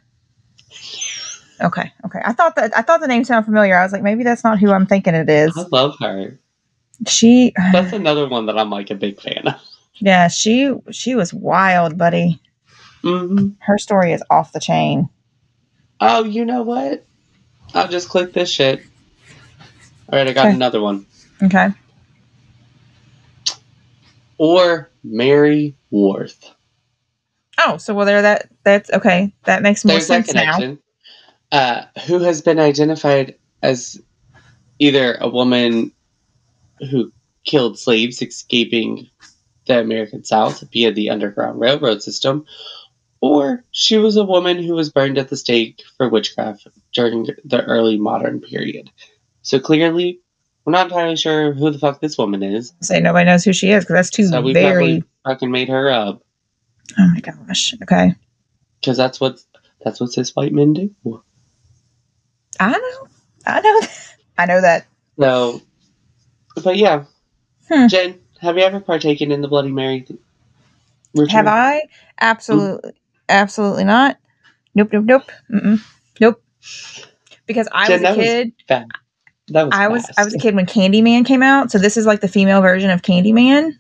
Okay, 1.61 1.93
okay. 2.05 2.21
I 2.25 2.33
thought 2.33 2.57
that 2.57 2.77
I 2.77 2.83
thought 2.83 3.01
the 3.01 3.07
name 3.09 3.25
sounded 3.25 3.47
familiar. 3.47 3.77
I 3.79 3.83
was 3.83 3.93
like, 3.93 4.03
maybe 4.03 4.25
that's 4.25 4.45
not 4.45 4.59
who 4.59 4.71
I'm 4.73 4.87
thinking 4.87 5.15
it 5.15 5.31
is. 5.31 5.57
I 5.57 5.63
love 5.71 5.97
her. 6.01 6.39
She, 7.07 7.53
That's 7.73 7.93
another 7.93 8.29
one 8.29 8.47
that 8.47 8.59
I'm 8.59 8.71
like 8.71 8.91
a 8.91 8.95
big 8.95 9.21
fan 9.21 9.47
of. 9.49 9.61
Yeah, 9.97 10.29
she 10.29 10.73
she 10.91 11.15
was 11.15 11.33
wild, 11.33 11.97
buddy. 11.97 12.41
hmm 13.03 13.51
Her 13.61 13.79
story 13.79 14.13
is 14.13 14.23
off 14.31 14.53
the 14.53 14.61
chain. 14.61 15.09
Oh, 16.01 16.25
you 16.25 16.45
know 16.45 16.63
what? 16.63 17.05
I'll 17.75 17.89
just 17.89 18.09
click 18.09 18.33
this 18.33 18.51
shit. 18.51 18.83
All 20.11 20.19
right, 20.19 20.29
I 20.29 20.33
got 20.33 20.47
Okay. 20.47 20.55
another 20.55 20.81
one. 20.81 21.07
Okay. 21.43 21.69
Or 24.39 24.91
Mary 25.03 25.77
Worth. 25.91 26.51
Oh, 27.59 27.79
so 27.79 27.95
well 27.95 28.05
there 28.07 28.21
that 28.23 28.49
that's 28.65 28.91
okay. 28.91 29.33
That 29.45 29.63
makes 29.63 29.85
more 29.85 29.95
There's 29.95 30.07
sense 30.07 30.35
now. 30.35 30.77
Uh, 31.53 31.85
who 32.07 32.19
has 32.19 32.43
been 32.43 32.59
identified 32.59 33.37
as 33.63 34.01
either 34.79 35.15
a 35.21 35.29
woman 35.29 35.93
who 36.91 37.13
killed 37.45 37.79
slaves 37.79 38.21
escaping 38.23 39.09
the 39.67 39.81
American 39.81 40.25
South 40.25 40.63
via 40.73 40.93
the 40.93 41.11
Underground 41.11 41.61
Railroad 41.61 42.03
system, 42.03 42.45
or 43.21 43.65
she 43.73 43.97
was 43.97 44.17
a 44.17 44.25
woman 44.25 44.63
who 44.63 44.75
was 44.75 44.91
burned 44.91 45.19
at 45.19 45.29
the 45.29 45.37
stake 45.37 45.83
for 45.97 46.09
witchcraft 46.09 46.67
during 46.93 47.27
the 47.45 47.65
early 47.65 47.99
modern 47.99 48.41
period. 48.41 48.91
So 49.43 49.59
clearly, 49.61 50.21
we're 50.65 50.73
not 50.73 50.87
entirely 50.87 51.17
sure 51.17 51.53
who 51.53 51.71
the 51.71 51.79
fuck 51.79 52.01
this 52.01 52.19
woman 52.19 52.43
is. 52.43 52.73
Say 52.83 53.01
nobody 53.01 53.25
knows 53.27 53.45
who 53.45 53.53
she 53.53 53.71
is 53.71 53.85
because 53.85 53.95
that's 53.95 54.11
too 54.11 54.27
So 54.27 54.41
we 54.43 54.53
very. 54.53 55.03
fucking 55.25 55.51
made 55.51 55.69
her 55.69 55.91
up 55.91 56.23
Oh 56.99 57.09
my 57.15 57.21
gosh. 57.21 57.75
Okay. 57.83 58.15
because 58.81 58.97
that's 58.97 59.21
what 59.21 59.41
that's 59.85 60.01
what 60.01 60.13
cis 60.13 60.35
white 60.37 60.53
men 60.53 60.73
do. 60.73 60.95
I 62.61 62.71
know. 62.71 63.09
I 63.47 63.61
know. 63.61 63.81
That. 63.81 63.91
I 64.39 64.47
know 64.47 64.61
that. 64.61 64.87
So, 65.19 65.63
but 66.63 66.77
yeah, 66.77 67.05
Hmm. 67.69 67.89
Jen, 67.89 68.21
have 68.41 68.57
you 68.57 68.63
ever 68.63 68.81
partaken 68.81 69.33
in 69.33 69.41
the 69.41 69.49
Bloody 69.49 69.73
Mary? 69.73 70.03
th-? 70.03 70.21
Have 71.31 71.47
I? 71.47 71.83
Absolutely. 72.21 72.93
Absolutely 73.29 73.85
not. 73.85 74.19
Nope. 74.75 74.91
Nope. 74.93 75.05
Nope. 75.05 75.33
Mm-mm. 75.51 75.81
Nope. 76.21 76.43
Because 77.47 77.69
I 77.73 77.87
Jen, 77.89 78.03
was 78.03 78.11
a 78.11 78.17
was 78.17 78.27
kid. 78.27 78.53
That 78.69 78.87
was. 79.65 79.71
I 79.73 79.89
was. 79.89 80.11
I 80.17 80.25
was 80.25 80.35
a 80.35 80.39
kid 80.39 80.55
when 80.55 80.67
Candyman 80.67 81.25
came 81.25 81.43
out, 81.43 81.71
so 81.71 81.79
this 81.79 81.97
is 81.97 82.07
like 82.07 82.21
the 82.21 82.29
female 82.29 82.61
version 82.61 82.91
of 82.91 83.03
Candyman. 83.03 83.73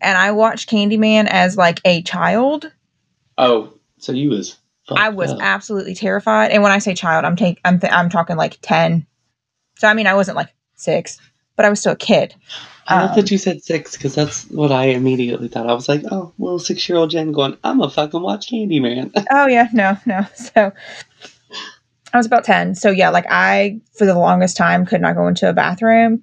And 0.00 0.18
I 0.18 0.32
watched 0.32 0.70
Candyman 0.70 1.26
as 1.28 1.56
like 1.56 1.80
a 1.84 2.02
child. 2.02 2.70
Oh, 3.38 3.72
so 3.98 4.12
you 4.12 4.30
was. 4.30 4.56
I 4.88 5.10
was 5.10 5.30
up. 5.30 5.38
absolutely 5.40 5.94
terrified. 5.94 6.50
And 6.50 6.62
when 6.62 6.72
I 6.72 6.78
say 6.78 6.94
child, 6.94 7.24
I'm 7.24 7.36
take 7.36 7.60
I'm 7.64 7.78
th- 7.78 7.92
I'm 7.92 8.08
talking 8.08 8.36
like 8.36 8.58
10. 8.62 9.06
So 9.78 9.88
I 9.88 9.94
mean 9.94 10.06
I 10.06 10.14
wasn't 10.14 10.36
like 10.36 10.52
6, 10.74 11.18
but 11.60 11.66
I 11.66 11.68
was 11.68 11.80
still 11.80 11.92
a 11.92 11.96
kid. 11.96 12.34
I 12.86 13.02
love 13.02 13.10
um, 13.10 13.16
that 13.16 13.30
you 13.30 13.36
said 13.36 13.62
six 13.62 13.94
because 13.94 14.14
that's 14.14 14.44
what 14.44 14.72
I 14.72 14.86
immediately 14.86 15.48
thought. 15.48 15.68
I 15.68 15.74
was 15.74 15.90
like, 15.90 16.02
oh, 16.10 16.32
little 16.38 16.58
six-year-old 16.58 17.10
Jen 17.10 17.32
going, 17.32 17.58
I'm 17.62 17.80
gonna 17.80 17.90
fucking 17.90 18.22
watch 18.22 18.50
Candyman. 18.50 19.12
Oh 19.30 19.46
yeah, 19.46 19.68
no, 19.74 19.98
no. 20.06 20.24
So 20.34 20.72
I 22.14 22.16
was 22.16 22.24
about 22.24 22.44
10. 22.44 22.76
So 22.76 22.90
yeah, 22.90 23.10
like 23.10 23.26
I 23.28 23.78
for 23.92 24.06
the 24.06 24.18
longest 24.18 24.56
time 24.56 24.86
could 24.86 25.02
not 25.02 25.16
go 25.16 25.28
into 25.28 25.50
a 25.50 25.52
bathroom 25.52 26.22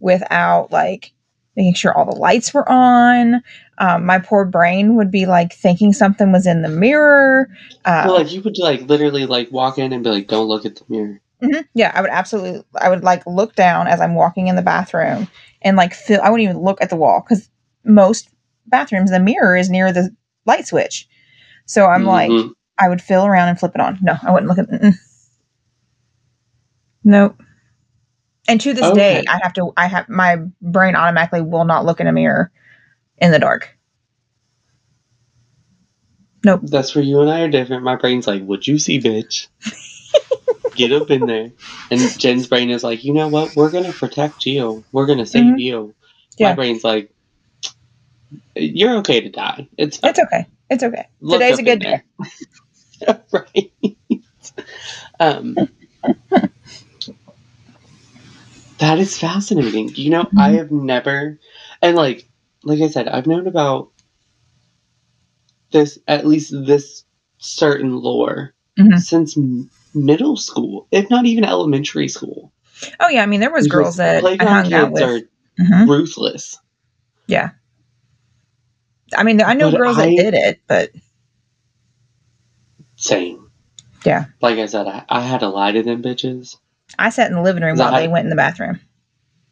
without 0.00 0.72
like 0.72 1.12
making 1.54 1.74
sure 1.74 1.92
all 1.92 2.10
the 2.10 2.18
lights 2.18 2.54
were 2.54 2.66
on. 2.66 3.42
Um, 3.76 4.06
my 4.06 4.20
poor 4.20 4.46
brain 4.46 4.96
would 4.96 5.10
be 5.10 5.26
like 5.26 5.52
thinking 5.52 5.92
something 5.92 6.32
was 6.32 6.46
in 6.46 6.62
the 6.62 6.70
mirror. 6.70 7.50
Uh, 7.84 8.04
well, 8.06 8.14
like 8.14 8.32
you 8.32 8.40
would 8.40 8.56
like 8.56 8.88
literally 8.88 9.26
like 9.26 9.52
walk 9.52 9.76
in 9.76 9.92
and 9.92 10.02
be 10.02 10.08
like, 10.08 10.28
don't 10.28 10.48
look 10.48 10.64
at 10.64 10.76
the 10.76 10.84
mirror. 10.88 11.20
Mhm, 11.42 11.66
Yeah, 11.74 11.92
I 11.94 12.00
would 12.00 12.10
absolutely. 12.10 12.64
I 12.80 12.88
would 12.88 13.02
like 13.04 13.26
look 13.26 13.54
down 13.54 13.86
as 13.86 14.00
I'm 14.00 14.14
walking 14.14 14.48
in 14.48 14.56
the 14.56 14.62
bathroom 14.62 15.28
and 15.62 15.76
like 15.76 15.94
feel. 15.94 16.20
I 16.22 16.30
wouldn't 16.30 16.48
even 16.48 16.62
look 16.62 16.80
at 16.82 16.90
the 16.90 16.96
wall 16.96 17.22
because 17.26 17.48
most 17.84 18.28
bathrooms 18.66 19.10
the 19.10 19.20
mirror 19.20 19.56
is 19.56 19.70
near 19.70 19.92
the 19.92 20.14
light 20.46 20.66
switch. 20.66 21.08
So 21.66 21.86
I'm 21.86 22.04
like, 22.04 22.30
Mhm. 22.30 22.52
I 22.78 22.88
would 22.88 23.02
feel 23.02 23.24
around 23.26 23.48
and 23.48 23.58
flip 23.58 23.72
it 23.74 23.80
on. 23.80 23.98
No, 24.02 24.16
I 24.22 24.30
wouldn't 24.30 24.48
look 24.48 24.58
at. 24.58 24.68
Mm-mm. 24.70 24.94
Nope. 27.04 27.40
And 28.48 28.60
to 28.62 28.72
this 28.72 28.90
day, 28.92 29.24
I 29.28 29.38
have 29.42 29.52
to. 29.54 29.72
I 29.76 29.86
have 29.86 30.08
my 30.08 30.36
brain 30.62 30.96
automatically 30.96 31.42
will 31.42 31.64
not 31.64 31.84
look 31.84 32.00
in 32.00 32.06
a 32.06 32.12
mirror 32.12 32.50
in 33.18 33.30
the 33.30 33.38
dark. 33.38 33.76
Nope. 36.44 36.60
That's 36.64 36.94
where 36.94 37.04
you 37.04 37.20
and 37.20 37.28
I 37.30 37.40
are 37.42 37.48
different. 37.48 37.82
My 37.82 37.96
brain's 37.96 38.26
like, 38.26 38.42
"Would 38.46 38.66
you 38.66 38.78
see, 38.78 39.00
bitch? 39.00 39.48
Get 40.78 40.92
up 40.92 41.10
in 41.10 41.26
there. 41.26 41.50
And 41.90 42.00
Jen's 42.20 42.46
brain 42.46 42.70
is 42.70 42.84
like, 42.84 43.02
you 43.04 43.12
know 43.12 43.28
what? 43.28 43.56
We're 43.56 43.70
gonna 43.70 43.92
protect 43.92 44.46
you. 44.46 44.84
We're 44.92 45.06
gonna 45.06 45.26
save 45.26 45.44
Mhm. 45.44 45.58
you. 45.60 45.94
Yeah. 46.38 46.50
My 46.50 46.54
brain's 46.54 46.84
like, 46.84 47.12
you're 48.54 48.98
okay 48.98 49.20
to 49.20 49.28
die. 49.28 49.68
It's 49.76 49.96
fine. 49.96 50.10
It's 50.10 50.18
okay. 50.20 50.46
It's 50.70 50.84
okay. 50.84 51.06
Look 51.20 51.40
Today's 51.40 51.58
a 51.58 51.62
good 51.64 51.80
day. 51.80 52.02
right. 53.32 53.72
um, 55.20 55.56
that 58.78 58.98
is 59.00 59.18
fascinating. 59.18 59.90
You 59.96 60.10
know, 60.10 60.28
I 60.36 60.50
Mhm. 60.52 60.56
have 60.58 60.70
never, 60.70 61.38
and 61.82 61.96
like, 61.96 62.28
like 62.62 62.80
I 62.80 62.88
said, 62.88 63.08
I've 63.08 63.26
known 63.26 63.46
about 63.48 63.90
this 65.72 65.98
at 66.06 66.26
least 66.26 66.52
this 66.66 67.04
certain 67.38 67.96
lore 67.96 68.54
Mhm. 68.78 69.00
since 69.00 69.36
middle 70.04 70.36
school, 70.36 70.86
if 70.90 71.10
not 71.10 71.26
even 71.26 71.44
elementary 71.44 72.08
school. 72.08 72.52
Oh 73.00 73.08
yeah, 73.08 73.22
I 73.22 73.26
mean 73.26 73.40
there 73.40 73.50
was 73.50 73.66
girls 73.66 73.96
that 73.96 74.24
I 74.24 74.36
hung 74.44 74.72
out 74.72 74.92
kids 74.94 75.00
with. 75.00 75.02
Are 75.72 75.86
ruthless. 75.86 76.58
Yeah. 77.26 77.50
I 79.16 79.22
mean, 79.22 79.40
I 79.42 79.54
know 79.54 79.70
But 79.70 79.78
girls 79.78 79.98
I- 79.98 80.06
that 80.06 80.16
did 80.22 80.34
it, 80.34 80.60
but 80.66 80.90
Same. 82.96 83.50
Yeah. 84.04 84.26
Like 84.40 84.58
I 84.58 84.66
said, 84.66 84.86
I, 84.86 85.04
I 85.08 85.20
had 85.22 85.40
to 85.40 85.48
lie 85.48 85.72
to 85.72 85.82
them 85.82 86.02
bitches. 86.02 86.56
I 86.98 87.10
sat 87.10 87.28
in 87.30 87.36
the 87.36 87.42
living 87.42 87.62
room 87.62 87.76
while 87.78 87.90
how- 87.90 87.98
they 87.98 88.08
went 88.08 88.24
in 88.24 88.30
the 88.30 88.36
bathroom. 88.36 88.80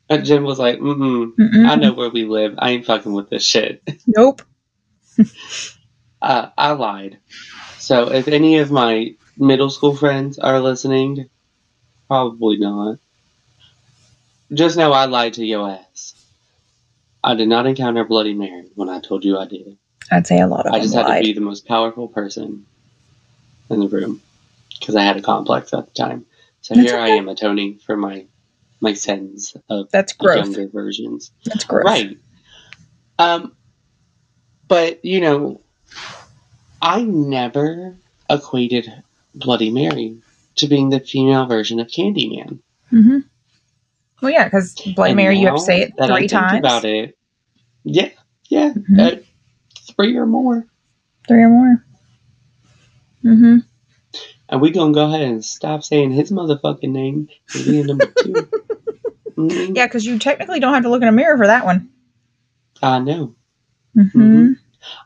And 0.08 0.24
Jen 0.24 0.44
was 0.44 0.58
like, 0.60 0.78
mm 0.78 1.32
Mm-mm. 1.34 1.66
I 1.68 1.74
know 1.74 1.92
where 1.92 2.10
we 2.10 2.24
live. 2.26 2.54
I 2.58 2.70
ain't 2.70 2.86
fucking 2.86 3.12
with 3.12 3.28
this 3.28 3.44
shit. 3.44 3.82
Nope. 4.06 4.42
Uh, 6.22 6.48
I 6.56 6.72
lied. 6.72 7.18
So 7.78 8.12
if 8.12 8.28
any 8.28 8.58
of 8.58 8.70
my 8.70 9.14
middle 9.36 9.70
school 9.70 9.94
friends 9.96 10.38
are 10.38 10.60
listening, 10.60 11.28
probably 12.08 12.58
not. 12.58 12.98
Just 14.52 14.76
know 14.76 14.92
I 14.92 15.06
lied 15.06 15.34
to 15.34 15.44
your 15.44 15.68
ass. 15.70 16.14
I 17.22 17.34
did 17.34 17.48
not 17.48 17.66
encounter 17.66 18.04
Bloody 18.04 18.34
Mary 18.34 18.70
when 18.74 18.88
I 18.88 19.00
told 19.00 19.24
you 19.24 19.38
I 19.38 19.46
did. 19.46 19.76
I'd 20.10 20.26
say 20.26 20.40
a 20.40 20.46
lot 20.46 20.66
of 20.66 20.74
I 20.74 20.78
just 20.80 20.94
had 20.94 21.06
lied. 21.06 21.22
to 21.22 21.28
be 21.28 21.32
the 21.32 21.40
most 21.40 21.66
powerful 21.66 22.08
person 22.08 22.64
in 23.68 23.80
the 23.80 23.88
room 23.88 24.20
because 24.78 24.94
I 24.94 25.02
had 25.02 25.16
a 25.16 25.22
complex 25.22 25.74
at 25.74 25.86
the 25.86 25.92
time. 25.92 26.26
So 26.60 26.74
That's 26.74 26.90
here 26.90 27.00
I 27.00 27.08
am 27.10 27.28
atoning 27.28 27.80
for 27.84 27.96
my 27.96 28.26
my 28.80 28.92
sins 28.92 29.56
of 29.68 29.90
That's 29.90 30.12
growth. 30.12 30.44
younger 30.44 30.68
versions. 30.68 31.32
That's 31.44 31.64
growth. 31.64 31.84
Right. 31.84 32.18
Um, 33.18 33.56
but 34.68 35.04
you 35.04 35.20
know, 35.20 35.60
I 36.80 37.02
never 37.02 37.96
equated 38.30 38.88
Bloody 39.36 39.70
Mary 39.70 40.18
to 40.56 40.66
being 40.66 40.90
the 40.90 41.00
female 41.00 41.46
version 41.46 41.80
of 41.80 41.88
Candyman. 41.88 42.60
hmm 42.90 43.18
Well, 44.22 44.30
yeah, 44.32 44.44
because 44.44 44.74
Bloody 44.94 45.10
And 45.10 45.16
Mary, 45.16 45.38
you 45.38 45.46
have 45.46 45.56
to 45.56 45.60
say 45.60 45.82
it 45.82 45.92
three 46.02 46.26
times. 46.28 46.58
About 46.58 46.84
it, 46.84 47.16
yeah, 47.84 48.10
yeah, 48.48 48.72
Mhm. 48.72 48.98
uh, 48.98 49.20
three 49.94 50.16
or 50.16 50.26
more, 50.26 50.66
Three 51.28 51.42
or 51.42 51.48
more. 51.50 51.84
Mm-hmm. 53.24 53.56
and 54.48 54.60
we 54.60 54.70
gonna 54.70 54.92
go 54.94 55.06
ahead 55.06 55.22
and 55.22 55.44
stop 55.44 55.82
saying 55.82 56.12
his 56.12 56.30
motherfucking 56.30 56.90
name 56.90 57.28
and 57.54 57.64
be 57.64 57.82
number 57.82 58.06
two. 58.06 58.48
Mhm. 59.36 59.76
Yeah, 59.76 59.86
because 59.86 60.06
you 60.06 60.18
technically 60.18 60.60
don't 60.60 60.72
have 60.72 60.84
to 60.84 60.88
look 60.88 61.02
in 61.02 61.08
a 61.08 61.12
mirror 61.12 61.36
for 61.36 61.46
that 61.46 61.66
one. 61.66 61.90
I 62.82 63.00
know. 63.00 63.34
Mm-hmm. 63.94 64.20
Mhm. 64.20 64.56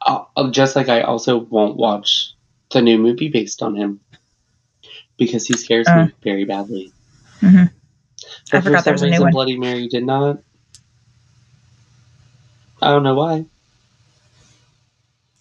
Uh, 0.06 0.24
uh, 0.36 0.50
just 0.52 0.76
like 0.76 0.88
I 0.88 1.00
also 1.00 1.38
won't 1.38 1.76
watch 1.76 2.34
the 2.70 2.80
new 2.80 2.96
movie 2.98 3.28
based 3.28 3.60
on 3.60 3.74
him 3.74 3.98
because 5.20 5.46
he 5.46 5.54
scares 5.56 5.86
Uh. 5.86 6.06
me 6.06 6.12
very 6.24 6.44
badly. 6.44 6.92
Mhm. 7.40 7.70
But 8.50 8.58
I 8.58 8.60
forgot 8.62 8.78
for 8.80 8.84
there 8.86 8.94
was 8.94 9.02
a 9.02 9.06
new 9.06 9.10
reason, 9.12 9.22
one. 9.26 9.32
Bloody 9.32 9.56
Mary 9.58 9.86
did 9.86 10.04
not. 10.04 10.38
I 12.82 12.88
don't 12.90 13.02
know 13.04 13.14
why. 13.14 13.44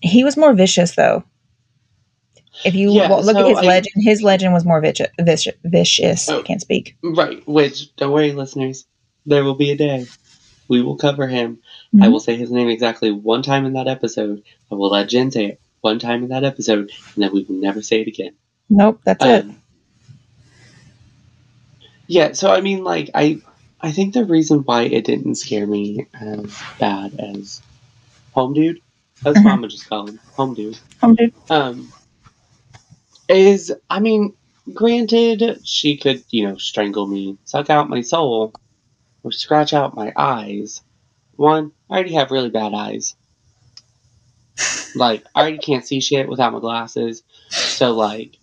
He 0.02 0.24
was 0.24 0.38
more 0.38 0.54
vicious, 0.54 0.92
though. 0.96 1.24
If 2.66 2.76
you 2.76 2.92
Yeah, 2.92 3.08
look 3.08 3.38
at 3.38 3.48
his 3.48 3.58
I- 3.58 3.62
legend, 3.62 3.94
his 3.98 4.22
legend 4.22 4.54
was 4.54 4.66
more 4.66 4.82
vicious. 4.82 5.08
vicious, 5.20 5.56
vicious. 5.64 6.30
Oh. 6.30 6.40
I 6.40 6.44
can't 6.44 6.62
speak. 6.62 6.96
Right, 7.02 7.46
which 7.48 7.96
don't 7.96 8.12
worry, 8.12 8.32
listeners. 8.34 8.86
There 9.26 9.44
will 9.44 9.56
be 9.56 9.72
a 9.72 9.78
day 9.78 10.06
we 10.68 10.82
will 10.82 10.98
cover 10.98 11.28
him. 11.28 11.60
I 11.96 12.08
Mhm. 12.08 12.12
will 12.12 12.20
say 12.20 12.36
his 12.36 12.52
name 12.52 12.68
exactly 12.70 13.12
one 13.12 13.42
time 13.42 13.66
in 13.66 13.74
that 13.74 13.88
episode. 13.88 14.44
I 14.72 14.76
will 14.76 14.90
let 14.90 15.10
Jen 15.10 15.32
say 15.32 15.46
it 15.46 15.62
one 15.82 16.00
time 16.00 16.24
in 16.24 16.30
that 16.30 16.44
episode, 16.44 16.92
and 17.16 17.24
then 17.24 17.32
we 17.34 17.44
will 17.44 17.56
never 17.56 17.82
say 17.82 18.02
it 18.02 18.08
again. 18.08 18.34
Nope, 18.70 19.00
that's 19.06 19.24
it. 19.26 19.46
Yeah, 22.10 22.32
so 22.32 22.52
I 22.52 22.62
mean, 22.62 22.84
like, 22.84 23.12
I, 23.14 23.40
I 23.80 23.92
think 23.92 24.16
the 24.16 24.26
reason 24.26 24.62
why 24.62 24.82
it 24.82 25.06
didn't 25.06 25.36
scare 25.36 25.68
me 25.68 26.08
as 26.20 26.60
bad 26.80 27.14
as 27.20 27.62
home 28.34 28.54
dude. 28.54 28.82
Mhm. 29.24 29.44
what 29.44 29.54
I'm 29.54 29.70
just 29.70 29.88
called 29.88 30.10
him, 30.10 30.20
home 30.36 30.56
dude. 30.56 30.80
Home 31.02 31.14
dude. 31.14 31.34
Um, 31.52 31.94
is 33.28 33.72
I 33.92 34.00
mean, 34.00 34.34
granted, 34.74 35.62
she 35.64 35.98
could 35.98 36.24
you 36.32 36.48
know 36.48 36.58
strangle 36.58 37.06
me, 37.06 37.38
suck 37.46 37.70
out 37.70 37.90
my 37.92 38.02
soul, 38.02 38.54
or 39.22 39.32
scratch 39.32 39.74
out 39.74 39.96
my 39.96 40.12
eyes. 40.16 40.82
One, 41.36 41.74
I 41.92 41.94
already 41.94 42.16
have 42.16 42.32
really 42.32 42.50
bad 42.50 42.74
eyes. 42.74 43.16
Like 44.96 45.24
I 45.36 45.42
already 45.42 45.60
can't 45.60 45.86
see 45.86 46.02
shit 46.02 46.28
without 46.28 46.54
my 46.54 46.60
glasses. 46.60 47.22
So 47.50 47.92
like, 47.92 48.36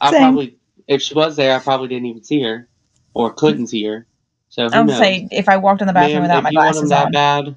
I 0.00 0.10
Same. 0.10 0.20
probably 0.20 0.56
if 0.88 1.02
she 1.02 1.12
was 1.12 1.36
there, 1.36 1.54
I 1.54 1.58
probably 1.58 1.88
didn't 1.88 2.06
even 2.06 2.24
see 2.24 2.42
her, 2.42 2.66
or 3.14 3.32
couldn't 3.32 3.68
see 3.68 3.84
her. 3.84 4.06
So 4.50 4.66
I 4.66 4.80
would 4.80 4.88
knows? 4.88 4.98
say 4.98 5.28
if 5.30 5.48
I 5.48 5.56
walked 5.56 5.80
in 5.80 5.86
the 5.86 5.92
bathroom 5.94 6.22
Ma'am, 6.22 6.22
without 6.22 6.42
if 6.42 6.44
my 6.44 6.50
you 6.50 6.58
want 6.58 6.74
them 6.74 6.84
glasses 6.84 6.90
that 6.90 7.06
on, 7.06 7.12
bad, 7.12 7.56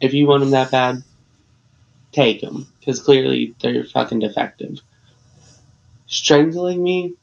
if 0.00 0.14
you 0.14 0.26
want 0.26 0.40
them 0.40 0.50
that 0.50 0.70
bad, 0.70 1.02
take 2.12 2.40
them 2.40 2.66
because 2.78 3.00
clearly 3.00 3.54
they're 3.60 3.84
fucking 3.84 4.20
defective. 4.20 4.80
Strangling 6.06 6.82
me. 6.82 7.14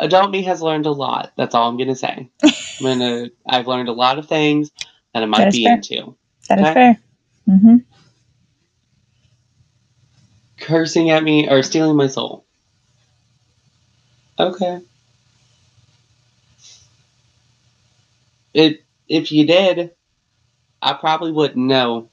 Adult 0.00 0.30
me 0.30 0.42
has 0.42 0.60
learned 0.60 0.86
a 0.86 0.90
lot. 0.90 1.32
That's 1.36 1.54
all 1.54 1.68
I'm 1.68 1.76
gonna 1.76 1.94
say. 1.94 2.30
I'm 2.44 2.52
gonna. 2.80 3.26
I've 3.46 3.68
learned 3.68 3.88
a 3.88 3.92
lot 3.92 4.18
of 4.18 4.28
things 4.28 4.72
that 5.14 5.22
I 5.22 5.26
might 5.26 5.38
That 5.38 5.48
is 5.48 5.54
be 5.54 5.64
fair. 5.64 5.74
into. 5.74 6.16
that 6.48 6.58
is 6.58 6.64
okay. 6.66 6.74
fair. 6.74 6.98
Mm-hmm. 7.48 7.76
Cursing 10.58 11.10
at 11.10 11.22
me 11.22 11.48
or 11.48 11.62
stealing 11.62 11.96
my 11.96 12.06
soul. 12.08 12.46
Okay. 14.38 14.80
It 18.54 18.84
if 19.08 19.32
you 19.32 19.46
did, 19.46 19.92
I 20.80 20.94
probably 20.94 21.32
wouldn't 21.32 21.66
know 21.66 22.10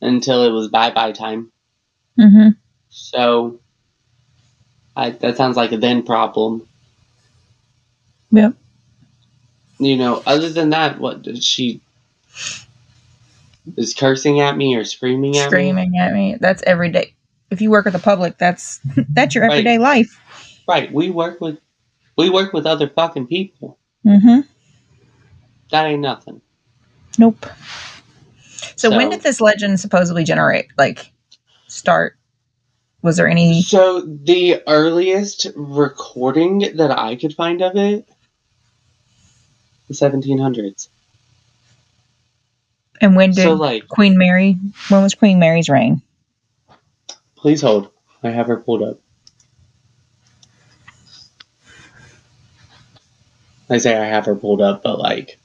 until 0.00 0.44
it 0.44 0.50
was 0.50 0.68
bye 0.68 0.90
bye 0.90 1.12
time. 1.12 1.50
Mm-hmm. 2.18 2.50
So 2.88 3.60
I 4.96 5.10
that 5.10 5.36
sounds 5.36 5.56
like 5.56 5.72
a 5.72 5.76
then 5.76 6.02
problem. 6.02 6.66
Yep. 8.32 8.54
You 9.78 9.96
know, 9.96 10.22
other 10.26 10.50
than 10.50 10.70
that, 10.70 11.00
what 11.00 11.22
did 11.22 11.42
she 11.42 11.80
is 13.76 13.94
cursing 13.94 14.40
at 14.40 14.56
me 14.56 14.76
or 14.76 14.84
screaming 14.84 15.36
at 15.36 15.44
me? 15.44 15.50
Screaming 15.50 15.98
at 15.98 16.12
me. 16.12 16.36
That's 16.38 16.62
every 16.62 16.90
day. 16.90 17.14
If 17.50 17.60
you 17.60 17.70
work 17.70 17.86
with 17.86 17.94
the 17.94 18.00
public, 18.00 18.38
that's 18.38 18.80
that's 19.08 19.34
your 19.34 19.44
everyday 19.44 19.78
life. 19.78 20.20
Right. 20.70 20.92
We 20.92 21.10
work 21.10 21.40
with 21.40 21.58
we 22.16 22.30
work 22.30 22.52
with 22.52 22.64
other 22.64 22.88
fucking 22.88 23.26
people. 23.26 23.76
Mm-hmm. 24.06 24.40
That 25.72 25.86
ain't 25.86 26.00
nothing. 26.00 26.40
Nope. 27.18 27.44
So, 28.76 28.90
when 28.90 29.10
did 29.10 29.22
this 29.22 29.40
legend 29.40 29.80
supposedly 29.80 30.22
generate? 30.22 30.66
Like, 30.78 31.10
start? 31.66 32.16
Was 33.02 33.16
there 33.16 33.28
any? 33.28 33.62
So 33.62 34.00
the 34.02 34.62
earliest 34.68 35.48
recording 35.56 36.76
that 36.76 36.96
I 36.96 37.16
could 37.16 37.34
find 37.34 37.62
of 37.62 37.74
it, 37.74 38.08
the 39.88 39.94
1700s. 39.94 40.88
And 43.00 43.16
when 43.16 43.30
did 43.30 43.42
So 43.42 43.54
like, 43.54 43.88
Queen 43.88 44.16
Mary? 44.16 44.56
When 44.88 45.02
was 45.02 45.14
Queen 45.14 45.40
Mary's 45.40 45.68
reign? 45.68 46.02
please 47.34 47.62
hold. 47.62 47.90
I 48.22 48.30
have 48.30 48.46
her 48.46 48.58
pulled 48.58 48.82
up. 48.82 49.00
I 53.70 53.78
say 53.78 53.96
I 53.96 54.06
have 54.06 54.26
her 54.26 54.34
pulled 54.34 54.60
up, 54.60 54.82
but 54.82 54.98
like. 54.98 55.38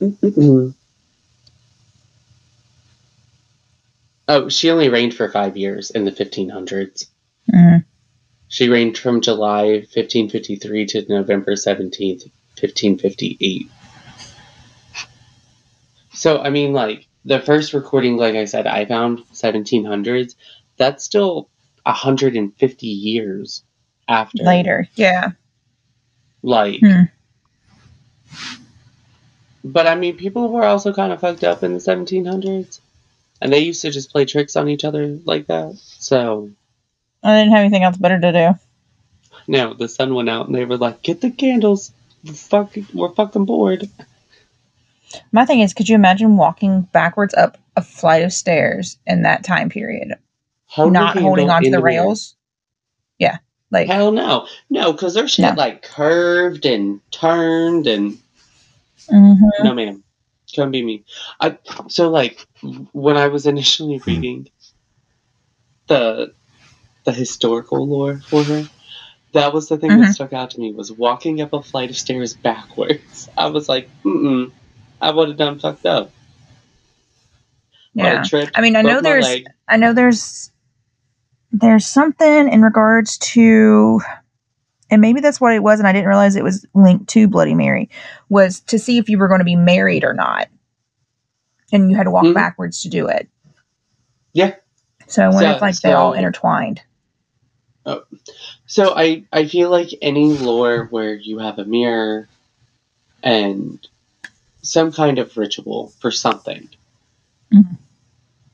oh, 4.28 4.48
she 4.48 4.70
only 4.70 4.88
reigned 4.88 5.14
for 5.14 5.28
five 5.30 5.56
years 5.56 5.90
in 5.90 6.04
the 6.04 6.12
1500s. 6.12 7.06
Mm, 7.52 7.84
She 8.48 8.68
reigned 8.68 8.98
from 8.98 9.20
July 9.20 9.64
1553 9.94 10.86
to 10.86 11.06
November 11.08 11.56
17th, 11.56 12.30
1558. 12.60 13.66
So, 16.12 16.40
I 16.40 16.50
mean, 16.50 16.72
like, 16.72 17.06
the 17.24 17.40
first 17.40 17.72
recording, 17.74 18.16
like 18.16 18.34
I 18.34 18.44
said, 18.44 18.66
I 18.66 18.84
found 18.84 19.24
1700s. 19.32 20.36
That's 20.76 21.04
still 21.04 21.48
150 21.84 22.86
years 22.86 23.62
after. 24.08 24.42
later, 24.42 24.88
yeah. 24.96 25.30
Like, 26.42 26.80
Hmm. 26.80 27.02
but 29.64 29.86
I 29.86 29.94
mean, 29.94 30.16
people 30.16 30.48
were 30.50 30.64
also 30.64 30.92
kind 30.92 31.12
of 31.12 31.20
fucked 31.20 31.44
up 31.44 31.62
in 31.62 31.72
the 31.74 31.80
1700s. 31.80 32.80
And 33.40 33.52
they 33.52 33.58
used 33.60 33.82
to 33.82 33.90
just 33.90 34.10
play 34.10 34.24
tricks 34.24 34.56
on 34.56 34.68
each 34.68 34.84
other 34.84 35.18
like 35.24 35.46
that. 35.48 35.74
So, 35.98 36.50
I 37.22 37.36
didn't 37.38 37.52
have 37.52 37.60
anything 37.60 37.82
else 37.82 37.96
better 37.96 38.20
to 38.20 38.32
do. 38.32 38.58
no, 39.48 39.74
the 39.74 39.88
sun 39.88 40.14
went 40.14 40.30
out 40.30 40.46
and 40.46 40.54
they 40.54 40.64
were 40.64 40.76
like, 40.78 41.02
get 41.02 41.20
the 41.20 41.30
candles. 41.30 41.92
We're 42.24 42.32
fucking, 42.32 42.86
we're 42.94 43.12
fucking 43.12 43.44
bored. 43.44 43.90
My 45.32 45.44
thing 45.44 45.60
is, 45.60 45.74
could 45.74 45.88
you 45.88 45.94
imagine 45.94 46.36
walking 46.36 46.82
backwards 46.92 47.34
up 47.34 47.58
a 47.76 47.82
flight 47.82 48.22
of 48.22 48.32
stairs 48.32 48.96
in 49.06 49.22
that 49.22 49.44
time 49.44 49.68
period, 49.68 50.14
Hold 50.74 50.92
not 50.92 51.16
holding 51.18 51.48
handle 51.48 51.56
onto 51.56 51.70
the 51.70 51.76
air. 51.76 51.82
rails? 51.82 52.36
Yeah, 53.18 53.38
like 53.70 53.86
Hell 53.88 54.12
no. 54.12 54.46
No, 54.70 54.92
because 54.92 55.14
their 55.14 55.28
shit 55.28 55.44
No. 55.44 55.54
like 55.54 55.82
curved 55.82 56.66
and 56.66 57.00
turned 57.12 57.86
and 57.86 58.18
mhm. 59.08 59.38
no 59.62 59.74
ma'am. 59.74 60.02
Couldn't 60.54 60.70
be 60.72 60.82
me. 60.84 61.04
I 61.40 61.58
so 61.88 62.10
like 62.10 62.46
when 62.92 63.16
I 63.16 63.28
was 63.28 63.46
initially 63.54 64.00
reading 64.06 64.48
the 65.86 66.32
the 67.04 67.12
historical 67.12 67.86
lore 67.86 68.20
for 68.28 68.42
her, 68.44 68.68
that 69.32 69.52
was 69.52 69.68
the 69.68 69.76
thing 69.78 69.90
Mhm. 69.90 70.06
that 70.06 70.14
stuck 70.14 70.32
out 70.32 70.50
to 70.50 70.60
me 70.60 70.72
was 70.72 70.90
walking 70.90 71.40
up 71.40 71.52
a 71.52 71.62
flight 71.62 71.90
of 71.90 71.96
stairs 71.96 72.34
backwards. 72.34 73.28
I 73.36 73.46
was 73.46 73.68
like, 73.68 73.88
mm 74.04 74.22
mm. 74.22 74.52
I 75.00 75.10
would 75.10 75.28
have 75.28 75.36
done 75.36 75.58
fucked 75.58 75.86
up. 75.86 76.10
Yeah. 77.94 78.24
have. 78.24 78.50
I 78.54 78.60
mean, 78.60 78.74
I 78.74 78.82
know 78.82 79.00
there's 79.00 79.24
leg. 79.24 79.46
I 79.68 79.76
know 79.76 79.92
there's 79.92 80.50
there's 81.60 81.86
something 81.86 82.48
in 82.52 82.62
regards 82.62 83.16
to 83.18 84.00
and 84.90 85.00
maybe 85.00 85.20
that's 85.20 85.40
what 85.40 85.52
it 85.54 85.62
was 85.62 85.78
and 85.78 85.88
I 85.88 85.92
didn't 85.92 86.08
realize 86.08 86.36
it 86.36 86.44
was 86.44 86.66
linked 86.74 87.08
to 87.10 87.28
Bloody 87.28 87.54
Mary 87.54 87.88
was 88.28 88.60
to 88.62 88.78
see 88.78 88.98
if 88.98 89.08
you 89.08 89.18
were 89.18 89.28
going 89.28 89.38
to 89.40 89.44
be 89.44 89.56
married 89.56 90.04
or 90.04 90.12
not. 90.14 90.48
And 91.72 91.90
you 91.90 91.96
had 91.96 92.04
to 92.04 92.10
walk 92.10 92.24
Mhm. 92.24 92.34
backwards 92.34 92.82
to 92.82 92.88
do 92.88 93.06
it. 93.08 93.28
Yeah. 94.32 94.54
So 95.06 95.22
I 95.24 95.28
wonder 95.28 95.50
So- 95.50 95.56
if 95.56 95.62
like 95.62 95.80
they 95.80 95.92
all 95.92 96.12
so- 96.12 96.18
intertwined. 96.18 96.82
So 98.66 98.94
I 98.96 99.24
I 99.32 99.46
feel 99.46 99.70
like 99.70 99.90
any 100.00 100.32
lore 100.32 100.86
where 100.90 101.14
you 101.14 101.38
have 101.38 101.58
a 101.58 101.64
mirror 101.64 102.28
and 103.22 103.86
some 104.62 104.90
kind 104.92 105.18
of 105.18 105.36
ritual 105.36 105.92
for 106.00 106.10
something, 106.10 106.68
Mhm. 107.52 107.76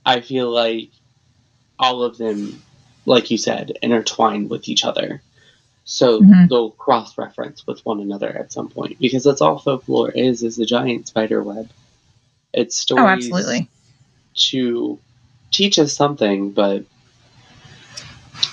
I 0.04 0.20
feel 0.20 0.50
like 0.50 0.90
all 1.78 2.02
of 2.02 2.18
them, 2.18 2.60
like 3.10 3.30
you 3.30 3.36
said, 3.36 3.76
intertwine 3.82 4.48
with 4.48 4.68
each 4.68 4.84
other. 4.84 5.20
So 5.84 6.20
Mhm. 6.20 6.48
they'll 6.48 6.70
cross 6.70 7.18
reference 7.18 7.66
with 7.66 7.84
one 7.84 8.00
another 8.00 8.28
at 8.28 8.52
some 8.52 8.68
point 8.68 9.00
because 9.00 9.24
that's 9.24 9.40
all 9.40 9.58
folklore 9.58 10.10
is 10.10 10.44
is 10.44 10.60
a 10.60 10.64
giant 10.64 11.08
spider 11.08 11.42
web. 11.42 11.68
It's 12.54 12.76
stories 12.76 13.04
Oh, 13.04 13.08
absolutely. 13.08 13.68
to 14.50 14.98
teach 15.50 15.78
us 15.80 15.92
something, 15.92 16.52
but 16.52 16.84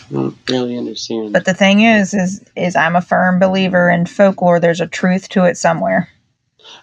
I 0.10 0.14
don't 0.14 0.38
really 0.50 0.76
understand. 0.76 1.34
But 1.34 1.46
the 1.46 1.54
thing 1.54 1.82
is 1.82 2.16
is 2.16 2.44
is 2.56 2.76
I'm 2.76 2.96
a 2.96 3.02
firm 3.02 3.38
believer 3.38 3.92
in 3.92 4.08
folklore 4.08 4.60
there's 4.60 4.82
a 4.82 4.88
truth 4.88 5.30
to 5.30 5.44
it 5.44 5.58
somewhere. 5.58 6.10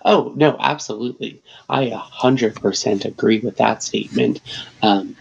Oh 0.05 0.33
no, 0.37 0.57
absolutely. 0.61 1.43
I 1.69 1.85
a 1.87 1.97
hundred 1.97 2.55
percent 2.55 3.05
agree 3.05 3.41
with 3.41 3.57
that 3.57 3.83
statement. 3.83 4.41
Um, 4.81 5.17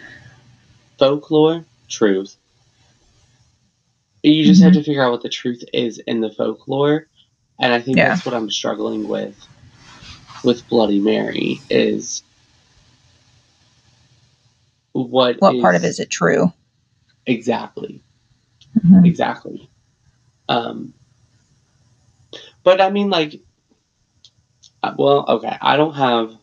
folklore, 0.99 1.65
truth. 1.89 2.35
You 4.23 4.45
just 4.45 4.61
have 4.63 4.73
to 4.73 4.83
figure 4.83 5.03
out 5.03 5.11
what 5.11 5.21
the 5.21 5.29
truth 5.29 5.63
is 5.73 5.99
in 5.99 6.21
the 6.21 6.31
folklore, 6.31 7.07
and 7.59 7.73
I 7.73 7.81
think 7.81 7.97
Yeah. 7.97 8.09
that's 8.09 8.25
what 8.25 8.33
I'm 8.33 8.49
struggling 8.49 9.07
with 9.07 9.35
with 10.45 10.67
Bloody 10.69 10.99
Mary 10.99 11.61
is 11.69 12.23
what 14.93 15.39
What 15.41 15.59
part 15.61 15.75
of 15.75 15.83
it 15.83 15.87
is 15.87 15.99
it 15.99 16.09
true? 16.09 16.51
exactly 17.25 18.01
Mhm. 18.77 19.05
exactly. 19.05 19.69
Um, 20.49 20.93
but 22.63 22.81
I 22.81 22.89
mean, 22.89 23.09
like, 23.09 23.39
uh, 24.81 24.93
well, 24.97 25.25
okay, 25.29 25.57
I 25.61 25.77
don't 25.77 25.93
have, 25.93 26.35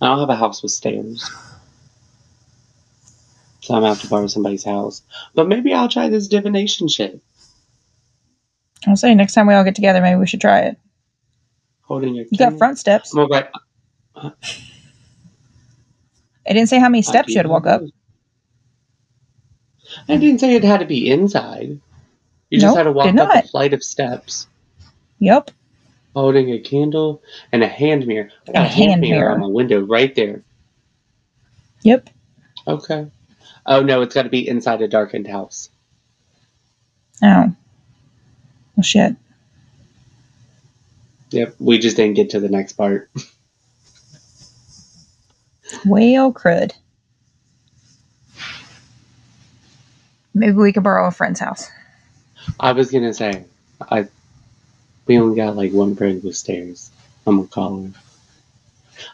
I 0.00 0.06
don't 0.06 0.18
have 0.18 0.30
a 0.30 0.34
house 0.36 0.62
with 0.62 0.72
stairs, 0.72 1.30
so 3.68 3.74
I'm 3.74 3.82
gonna 3.82 3.92
have 3.92 4.00
to 4.02 4.08
borrow 4.08 4.26
somebody's 4.26 4.64
house. 4.64 5.02
But 5.34 5.46
maybe 5.46 5.74
I'll 5.74 5.90
try 5.90 6.08
this 6.08 6.26
divination 6.26 6.88
shit. 6.88 7.20
I'll 8.86 8.96
say 8.96 9.14
next 9.14 9.34
time 9.34 9.46
we 9.46 9.52
all 9.52 9.62
get 9.62 9.74
together, 9.74 10.00
maybe 10.00 10.18
we 10.18 10.26
should 10.26 10.40
try 10.40 10.60
it. 10.60 10.78
Holding 11.82 12.14
your. 12.14 12.24
You 12.30 12.38
got 12.38 12.56
front 12.56 12.78
steps. 12.78 13.12
I'm. 13.14 13.50
It 16.46 16.54
didn't 16.54 16.70
say 16.70 16.78
how 16.78 16.88
many 16.88 17.02
steps 17.02 17.28
you 17.28 17.36
had 17.36 17.42
to 17.42 17.50
walk 17.50 17.66
up. 17.66 17.82
I 20.08 20.16
didn't 20.16 20.40
say 20.40 20.54
it 20.54 20.64
had 20.64 20.80
to 20.80 20.86
be 20.86 21.10
inside. 21.10 21.78
You 22.48 22.58
just 22.60 22.74
had 22.74 22.84
to 22.84 22.92
walk 22.92 23.14
up 23.18 23.44
a 23.44 23.48
flight 23.48 23.74
of 23.74 23.84
steps, 23.84 24.46
Yep. 25.18 25.50
holding 26.14 26.50
a 26.52 26.58
candle 26.58 27.22
and 27.52 27.62
a 27.62 27.68
hand 27.68 28.06
mirror. 28.06 28.30
I 28.48 28.52
got 28.52 28.62
A 28.62 28.64
a, 28.64 28.68
hand, 28.68 28.90
hand 28.92 29.00
mirror 29.02 29.18
mirror. 29.18 29.32
on 29.32 29.40
my 29.40 29.46
window 29.46 29.80
right 29.80 30.14
there. 30.14 30.42
Yep. 31.82 32.08
Okay. 32.66 33.08
Oh 33.68 33.82
no, 33.82 34.00
it's 34.00 34.14
got 34.14 34.22
to 34.22 34.30
be 34.30 34.48
inside 34.48 34.80
a 34.80 34.88
darkened 34.88 35.26
house. 35.28 35.68
Oh. 37.22 37.54
Well, 38.76 38.82
shit. 38.82 39.14
Yep, 41.30 41.56
we 41.58 41.78
just 41.78 41.96
didn't 41.96 42.14
get 42.14 42.30
to 42.30 42.40
the 42.40 42.48
next 42.48 42.72
part. 42.72 43.10
Well, 45.84 46.32
crud. 46.32 46.72
Maybe 50.32 50.52
we 50.52 50.72
could 50.72 50.82
borrow 50.82 51.06
a 51.06 51.10
friend's 51.10 51.40
house. 51.40 51.68
I 52.58 52.72
was 52.72 52.90
gonna 52.90 53.12
say, 53.12 53.44
I 53.90 54.08
we 55.06 55.18
only 55.18 55.36
got 55.36 55.56
like 55.56 55.72
one 55.72 55.94
friend 55.94 56.22
with 56.24 56.36
stairs. 56.36 56.90
I'm 57.26 57.36
gonna 57.36 57.48
call 57.48 57.82
her. 57.82 57.90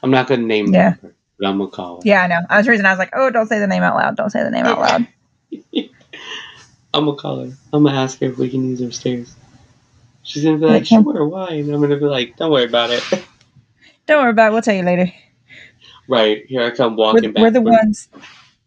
I'm 0.03 0.13
not 0.13 0.29
gonna 0.29 0.43
name 0.43 0.73
Yeah. 0.73 0.95
her, 1.03 1.13
but 1.39 1.49
I'm 1.49 1.59
gonna 1.59 1.71
call 1.71 1.97
her. 1.97 2.03
Yeah, 2.05 2.23
I 2.23 2.27
know. 2.27 2.41
I 2.49 2.59
was 2.59 2.69
reason 2.69 2.87
I 2.87 2.91
was 2.91 2.99
like, 2.99 3.11
oh, 3.15 3.31
don't 3.31 3.49
say 3.49 3.59
the 3.59 3.67
name 3.67 3.83
out 3.83 3.97
loud. 3.97 4.17
Don't 4.17 4.31
say 4.31 4.43
the 4.43 4.51
name 4.51 4.67
out 4.67 4.79
loud. 4.79 5.07
I'm 6.95 7.07
gonna 7.07 7.17
call 7.17 7.45
her. 7.45 7.53
I'm 7.73 7.85
gonna 7.85 7.99
ask 7.99 8.21
her 8.21 8.27
if 8.27 8.39
we 8.39 8.49
can 8.49 8.69
use 8.69 8.81
her 8.81 8.93
stairs. 8.93 9.35
She's 10.23 10.45
gonna 10.45 10.59
be 10.59 10.67
like, 10.67 10.87
sure, 10.87 11.27
why? 11.27 11.49
And 11.51 11.73
I'm 11.75 11.81
gonna 11.81 11.97
be 11.97 12.07
like, 12.07 12.37
don't 12.37 12.51
worry 12.51 12.65
about 12.65 12.91
it. 12.91 13.03
Don't 14.07 14.23
worry 14.23 14.33
about 14.33 14.49
it. 14.49 14.53
We'll 14.53 14.61
tell 14.61 14.75
you 14.75 14.83
later. 14.83 15.11
right 16.09 16.45
here, 16.47 16.63
I 16.63 16.73
come 16.73 16.95
We're, 16.95 17.05
walking 17.05 17.33
back. 17.33 17.43
we're 17.43 17.51
the 17.51 17.63
ones. 17.63 18.09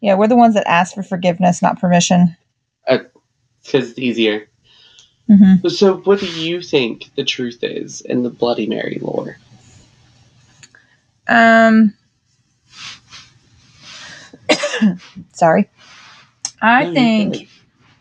Yeah, 0.00 0.16
we're 0.16 0.26
the 0.26 0.34
ones 0.34 0.54
that 0.54 0.68
ask 0.68 0.96
for 0.96 1.04
forgiveness, 1.04 1.62
not 1.62 1.78
permission. 1.80 2.36
because 2.84 3.90
it's 3.90 3.98
easier. 4.00 4.48
hmm 5.28 5.66
So, 5.68 5.98
what 5.98 6.18
do 6.18 6.26
you 6.26 6.60
think 6.60 7.14
the 7.14 7.22
truth 7.24 7.62
is 7.62 8.00
in 8.00 8.24
the 8.24 8.30
Bloody 8.30 8.66
Mary 8.66 8.98
lore? 9.00 9.36
Um. 11.28 11.94
sorry. 15.32 15.68
I 16.62 16.84
No, 16.84 16.92
think. 16.94 17.48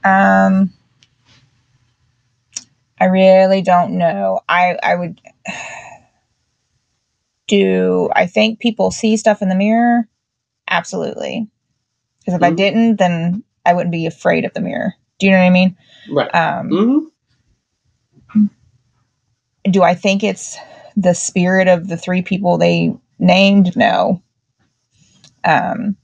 Um. 0.04 0.74
I 3.00 3.06
really 3.06 3.62
don't 3.62 3.98
know. 3.98 4.42
I 4.50 4.78
I 4.82 4.96
would. 4.96 5.22
Do 7.48 8.10
I 8.14 8.26
think 8.28 8.60
people 8.60 8.92
see 8.92 9.16
stuff 9.18 9.42
in 9.42 9.50
the 9.50 9.56
mirror? 9.56 10.08
Absolutely. 10.70 11.48
Because 12.20 12.36
if 12.36 12.44
I 12.44 12.52
Mhm. 12.52 12.58
didn't, 12.58 12.96
then 12.98 13.44
I 13.66 13.74
wouldn't 13.74 13.92
be 13.92 14.06
afraid 14.06 14.46
of 14.46 14.54
the 14.54 14.62
mirror. 14.62 14.94
Do 15.20 15.26
you 15.28 15.32
know 15.32 15.40
what 15.40 15.46
I 15.46 15.50
mean? 15.50 15.78
Right. 16.12 16.36
Um, 16.36 16.70
hmm 16.70 17.00
do 19.72 19.84
I 19.84 19.96
think 19.96 20.24
it's 20.24 20.58
the 20.96 21.14
spirit 21.14 21.68
of 21.68 21.88
the 21.88 21.98
three 21.98 22.22
people 22.22 22.58
they 22.58 22.94
named? 23.20 23.76
No. 23.76 24.22
Um, 25.44 25.98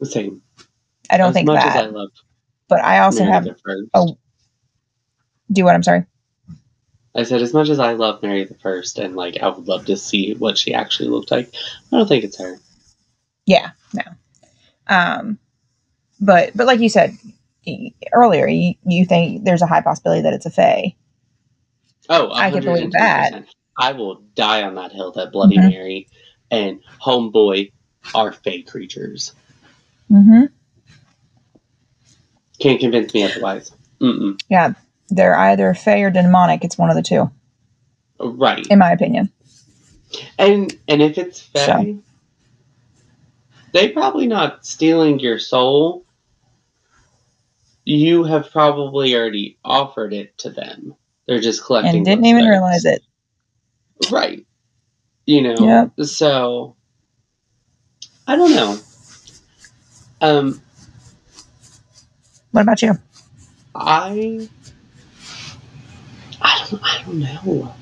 The 0.00 0.06
same. 0.06 0.42
I 1.10 1.16
don't 1.16 1.28
as 1.28 1.34
think 1.34 1.46
much 1.46 1.62
that. 1.62 1.76
as 1.76 1.82
I 1.82 1.86
love 1.86 2.10
but 2.68 2.80
I 2.82 3.00
also 3.00 3.24
have. 3.24 3.46
Oh. 3.92 4.18
do 5.52 5.64
what 5.64 5.74
I'm 5.74 5.82
sorry. 5.82 6.04
I 7.16 7.22
said, 7.22 7.42
as 7.42 7.54
much 7.54 7.68
as 7.68 7.78
I 7.78 7.92
love 7.92 8.22
Mary 8.22 8.44
the 8.44 8.54
First, 8.54 8.98
and 8.98 9.14
like 9.14 9.40
I 9.40 9.48
would 9.48 9.68
love 9.68 9.86
to 9.86 9.96
see 9.96 10.34
what 10.34 10.58
she 10.58 10.74
actually 10.74 11.08
looked 11.10 11.30
like, 11.30 11.54
I 11.92 11.96
don't 11.96 12.08
think 12.08 12.24
it's 12.24 12.38
her. 12.38 12.58
Yeah, 13.46 13.70
no. 13.92 14.02
Um, 14.88 15.38
but 16.20 16.56
but 16.56 16.66
like 16.66 16.80
you 16.80 16.88
said 16.88 17.16
earlier, 18.12 18.48
you, 18.48 18.74
you 18.84 19.04
think 19.04 19.44
there's 19.44 19.62
a 19.62 19.66
high 19.66 19.82
possibility 19.82 20.22
that 20.22 20.34
it's 20.34 20.46
a 20.46 20.50
fae. 20.50 20.96
Oh, 22.08 22.32
I 22.32 22.50
can 22.50 22.64
believe 22.64 22.92
that. 22.92 23.44
I 23.78 23.92
will 23.92 24.22
die 24.34 24.62
on 24.62 24.76
that 24.76 24.92
hill 24.92 25.12
that 25.12 25.32
Bloody 25.32 25.58
Mhm. 25.58 25.70
Mary 25.70 26.08
and 26.50 26.80
Homeboy 27.02 27.72
are 28.14 28.32
fake 28.32 28.68
creatures. 28.68 29.34
Mm-hmm. 30.10 30.44
Can't 32.60 32.80
convince 32.80 33.12
me 33.14 33.24
otherwise. 33.24 33.72
Mm-mm. 34.00 34.40
Yeah, 34.48 34.74
they're 35.10 35.36
either 35.36 35.74
fae 35.74 36.00
or 36.00 36.10
demonic. 36.10 36.64
It's 36.64 36.78
one 36.78 36.90
of 36.90 36.96
the 36.96 37.02
two, 37.02 37.30
Right. 38.20 38.66
in 38.68 38.78
my 38.78 38.92
opinion. 38.92 39.30
And 40.38 40.76
and 40.86 41.02
if 41.02 41.18
it's 41.18 41.40
Fae, 41.40 41.66
So. 41.66 41.98
they 43.72 43.88
probably 43.90 44.26
not 44.28 44.64
stealing 44.64 45.18
your 45.18 45.38
soul. 45.38 46.04
You 47.84 48.24
have 48.24 48.50
probably 48.50 49.14
already 49.14 49.58
offered 49.64 50.12
it 50.14 50.38
to 50.38 50.50
them. 50.50 50.94
They're 51.26 51.40
just 51.40 51.64
collecting. 51.64 51.96
And 51.96 52.04
didn't 52.04 52.24
even 52.26 52.42
theirs. 52.44 52.50
realize 52.52 52.84
it. 52.84 53.02
Right. 54.10 54.46
You 55.26 55.42
know. 55.42 55.90
Yep. 55.98 56.06
So 56.06 56.76
I 58.26 58.36
don't 58.36 58.54
know. 58.54 58.78
Um, 60.24 60.62
What 62.52 62.62
about 62.62 62.80
you? 62.82 62.98
I 63.74 64.48
I 66.40 66.66
don't 66.70 66.82
I 66.84 67.02
don't 67.04 67.20
know. 67.20 67.74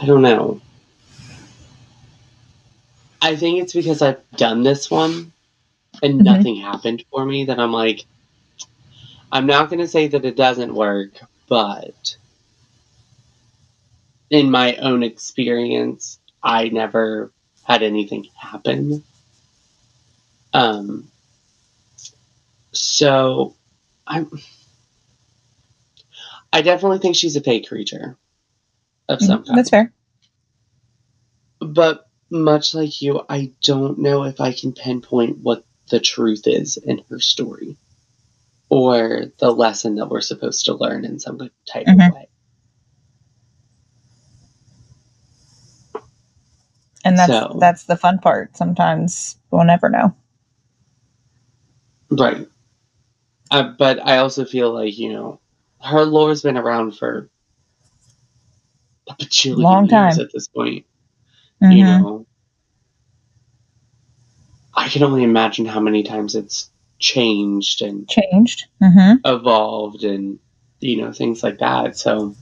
I 0.00 0.06
don't 0.06 0.22
know. 0.22 0.60
I 3.20 3.36
think 3.36 3.60
it's 3.60 3.72
because 3.72 4.02
I've 4.02 4.22
done 4.36 4.62
this 4.62 4.90
one 4.90 5.32
and 6.02 6.20
Mhm. 6.20 6.24
nothing 6.24 6.56
happened 6.56 7.04
for 7.10 7.24
me 7.24 7.46
that 7.46 7.58
I'm 7.60 7.72
like 7.72 8.06
I'm 9.32 9.46
not 9.46 9.70
going 9.70 9.80
to 9.80 9.88
say 9.88 10.08
that 10.08 10.24
it 10.24 10.36
doesn't 10.36 10.74
work, 10.74 11.20
but 11.48 12.16
in 14.30 14.50
my 14.50 14.76
own 14.76 15.02
experience, 15.02 16.18
I 16.42 16.68
never 16.70 17.32
had 17.64 17.82
anything 17.82 18.28
happen. 18.36 19.04
Um 20.52 21.10
so 22.72 23.54
I'm 24.06 24.30
I 26.52 26.62
definitely 26.62 26.98
think 26.98 27.16
she's 27.16 27.36
a 27.36 27.40
fake 27.42 27.68
creature 27.68 28.16
of 29.08 29.20
some 29.20 29.44
kind. 29.44 29.58
That's 29.58 29.70
fair. 29.70 29.92
But 31.60 32.06
much 32.30 32.74
like 32.74 33.02
you, 33.02 33.22
I 33.28 33.52
don't 33.62 33.98
know 33.98 34.24
if 34.24 34.40
I 34.40 34.52
can 34.52 34.72
pinpoint 34.72 35.38
what 35.38 35.64
the 35.90 36.00
truth 36.00 36.42
is 36.46 36.76
in 36.76 37.02
her 37.10 37.20
story 37.20 37.76
or 38.70 39.26
the 39.38 39.50
lesson 39.50 39.96
that 39.96 40.08
we're 40.08 40.20
supposed 40.20 40.66
to 40.66 40.74
learn 40.74 41.04
in 41.04 41.18
some 41.18 41.38
type 41.66 41.86
Mhm. 41.86 42.08
of 42.08 42.14
way. 42.14 42.28
And 47.04 47.18
that's 47.18 47.32
So- 47.32 47.56
that's 47.60 47.84
the 47.84 47.96
fun 47.96 48.18
part. 48.18 48.56
Sometimes 48.56 49.36
we'll 49.50 49.64
never 49.64 49.88
know. 49.88 50.14
Right. 52.10 52.46
Uh, 53.50 53.72
but 53.78 54.04
I 54.06 54.18
also 54.18 54.44
feel 54.44 54.72
like, 54.72 54.98
you 54.98 55.12
know, 55.12 55.40
her 55.80 56.04
lore's 56.04 56.42
been 56.42 56.56
around 56.56 56.92
for 56.96 57.28
a 59.08 59.14
bajillion 59.14 59.56
Long 59.58 59.82
years 59.86 60.16
time. 60.16 60.20
at 60.20 60.32
this 60.32 60.48
point. 60.48 60.84
Mhm. 61.62 61.76
You 61.76 61.84
know, 61.84 62.26
I 64.74 64.88
can 64.88 65.02
only 65.02 65.24
imagine 65.24 65.66
how 65.66 65.80
many 65.80 66.02
times 66.02 66.34
it's 66.34 66.70
changed 66.98 67.82
and 67.82 68.08
Changed. 68.08 68.66
hmm 68.80 69.14
evolved 69.24 70.04
and, 70.04 70.38
you 70.80 70.96
know, 71.02 71.12
things 71.12 71.42
like 71.42 71.58
that. 71.58 71.96
So 71.96 72.34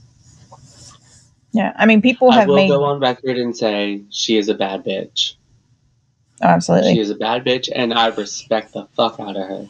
Yeah. 1.53 1.73
I 1.75 1.85
mean, 1.85 2.01
people 2.01 2.31
I 2.31 2.39
have 2.39 2.47
will 2.47 2.55
made. 2.55 2.67
go 2.69 2.83
on 2.83 2.99
record 2.99 3.37
and 3.37 3.55
say 3.55 4.03
she 4.09 4.37
is 4.37 4.49
a 4.49 4.53
bad 4.53 4.83
bitch. 4.83 5.35
Oh, 6.41 6.47
absolutely. 6.47 6.93
She 6.93 6.99
is 6.99 7.09
a 7.09 7.15
bad 7.15 7.45
bitch, 7.45 7.69
and 7.73 7.93
I 7.93 8.07
respect 8.07 8.73
the 8.73 8.87
fuck 8.95 9.19
out 9.19 9.35
of 9.35 9.47
her. 9.47 9.67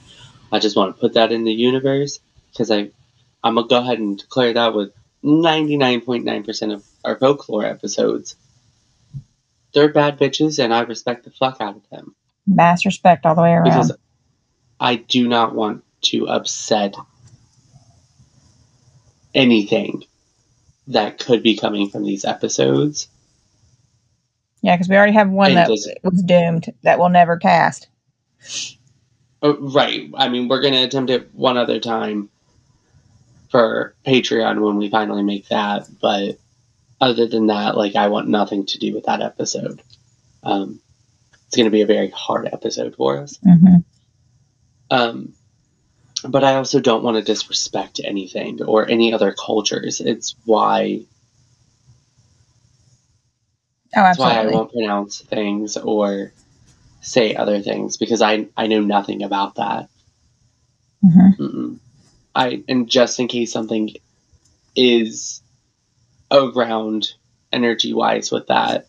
I 0.52 0.60
just 0.60 0.76
want 0.76 0.96
to 0.96 1.00
put 1.00 1.14
that 1.14 1.32
in 1.32 1.44
the 1.44 1.54
universe 1.54 2.20
because 2.52 2.72
I, 2.72 2.92
I'm 3.44 3.56
gonna 3.56 3.68
go 3.68 3.78
ahead 3.78 4.00
and 4.00 4.18
declare 4.18 4.54
that 4.54 4.74
with 4.74 4.92
99.9% 5.24 6.74
of 6.74 6.86
our 7.04 7.18
folklore 7.18 7.66
episodes. 7.66 8.36
They're 9.74 9.90
bad 9.92 10.18
bitches, 10.18 10.64
and 10.64 10.74
I 10.74 10.82
respect 10.82 11.26
the 11.26 11.32
fuck 11.32 11.58
out 11.60 11.76
of 11.76 11.90
them 11.90 12.16
Mass 12.48 12.86
respect 12.86 13.26
all 13.26 13.36
the 13.36 13.42
way 13.42 13.54
around. 13.54 13.64
because 13.66 13.92
I 14.80 14.96
do 14.96 15.28
not 15.28 15.54
want 15.54 15.84
to 16.04 16.28
upset 16.28 16.96
anything 19.36 20.04
that 20.88 21.20
could 21.20 21.44
be 21.44 21.58
coming 21.58 21.90
from 21.90 22.04
these 22.04 22.24
episodes. 22.24 23.10
Yeah, 24.68 24.76
because 24.76 24.90
we 24.90 24.98
already 24.98 25.14
have 25.14 25.30
one 25.30 25.52
And 25.52 25.58
that 25.58 25.70
was 26.04 26.22
doomed 26.24 26.74
that 26.82 27.00
will 27.00 27.08
never 27.08 27.38
cast. 27.38 27.88
Uh, 29.42 29.58
right. 29.60 30.12
I 30.14 30.28
mean, 30.28 30.50
we're 30.50 30.62
gonna 30.62 30.84
attempt 30.84 31.10
it 31.10 31.34
one 31.34 31.58
other 31.58 31.80
time. 31.80 32.30
for 33.50 33.96
Patreon 34.06 34.60
when 34.60 34.76
we 34.76 34.90
finally 34.90 35.24
make 35.24 35.48
that. 35.48 35.88
But 36.02 36.38
other 37.00 37.28
than 37.28 37.48
that, 37.48 37.78
like 37.78 37.96
I 37.96 38.10
want 38.10 38.28
nothing 38.28 38.66
to 38.66 38.78
do 38.78 38.94
with 38.94 39.06
that 39.06 39.22
episode. 39.22 39.82
Um, 40.44 40.82
it's 41.46 41.56
going 41.56 41.66
to 41.66 41.72
be 41.72 41.82
a 41.82 41.86
very 41.86 42.10
hard 42.10 42.50
episode 42.52 42.96
for 42.96 43.20
us. 43.20 43.40
hmm 43.42 43.78
Um, 44.92 45.34
but 46.28 46.44
I 46.44 46.56
also 46.56 46.82
don't 46.82 47.04
want 47.04 47.16
to 47.16 47.24
disrespect 47.24 48.02
anything 48.04 48.62
or 48.64 48.86
any 48.90 49.14
other 49.14 49.32
cultures. 49.34 50.02
It's 50.02 50.36
why 50.44 51.06
Oh, 53.98 54.04
that's 54.04 54.20
why 54.20 54.34
I 54.40 54.46
won't 54.48 54.72
pronounce 54.72 55.22
things 55.22 55.76
or 55.78 56.32
say 57.02 57.36
other 57.36 57.62
things 57.62 57.98
because 57.98 58.22
I 58.22 58.48
I 58.56 58.68
know 58.68 58.82
nothing 58.82 59.24
about 59.24 59.56
that. 59.56 59.90
hmm 61.02 61.32
Mm-mm. 61.40 61.80
I 62.36 62.64
and 62.68 62.90
just 62.90 63.20
in 63.20 63.28
case 63.28 63.52
something 63.52 63.90
is 64.76 65.42
around 66.32 67.14
energy 67.52 67.94
wise 67.94 68.32
with 68.32 68.48
that, 68.48 68.88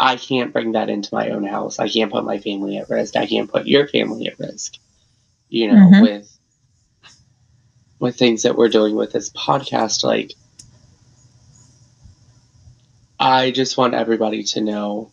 I 0.00 0.16
can't 0.16 0.52
bring 0.52 0.72
that 0.72 0.88
into 0.88 1.14
my 1.14 1.30
own 1.30 1.44
house. 1.44 1.78
I 1.78 1.88
can't 1.88 2.10
put 2.12 2.24
my 2.24 2.38
family 2.38 2.78
at 2.78 2.90
risk. 2.90 3.16
I 3.16 3.26
can't 3.26 3.50
put 3.50 3.66
your 3.66 3.86
family 3.86 4.26
at 4.26 4.38
risk. 4.38 4.74
You 5.48 5.68
know, 5.72 5.90
Mhm. 5.90 6.02
with 6.02 6.38
with 8.00 8.16
things 8.18 8.42
that 8.42 8.56
we're 8.56 8.68
doing 8.68 8.96
with 8.96 9.12
this 9.12 9.30
podcast, 9.30 10.02
like 10.04 10.32
I 13.20 13.50
just 13.50 13.76
want 13.76 13.92
everybody 13.92 14.44
to 14.44 14.62
know 14.62 15.12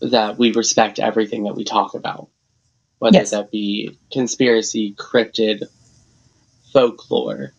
that 0.00 0.36
we 0.36 0.52
respect 0.52 0.98
everything 0.98 1.44
that 1.44 1.54
we 1.54 1.64
talk 1.64 1.94
about, 1.94 2.28
whether 2.98 3.18
Yes. 3.18 3.30
that 3.30 3.52
be 3.52 3.96
conspiracy, 4.12 4.92
cryptid, 4.92 5.68
folklore, 6.72 7.52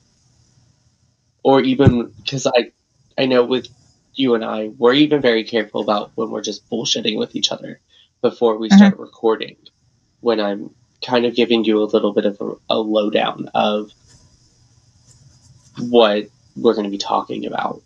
or 1.43 1.61
even 1.61 2.11
because 2.17 2.45
I, 2.45 2.71
I 3.17 3.25
know 3.25 3.45
with 3.45 3.69
you 4.13 4.35
and 4.35 4.43
I, 4.43 4.67
we're 4.67 4.93
even 4.93 5.21
very 5.21 5.45
careful 5.45 5.81
about 5.81 6.11
when 6.15 6.29
we're 6.29 6.41
just 6.41 6.69
bullshitting 6.69 7.17
with 7.17 7.35
each 7.35 7.51
other 7.51 7.79
before 8.21 8.57
we 8.57 8.69
start 8.69 8.93
mm-hmm. 8.93 9.01
recording. 9.01 9.55
When 10.19 10.41
I'm 10.41 10.71
kind 11.05 11.25
of 11.25 11.35
giving 11.35 11.63
you 11.63 11.81
a 11.81 11.85
little 11.85 12.13
bit 12.13 12.25
of 12.25 12.41
a, 12.41 12.55
a 12.71 12.77
lowdown 12.77 13.49
of 13.53 13.91
what 15.77 16.27
we're 16.55 16.73
going 16.73 16.85
to 16.85 16.89
be 16.89 16.97
talking 16.97 17.45
about. 17.45 17.81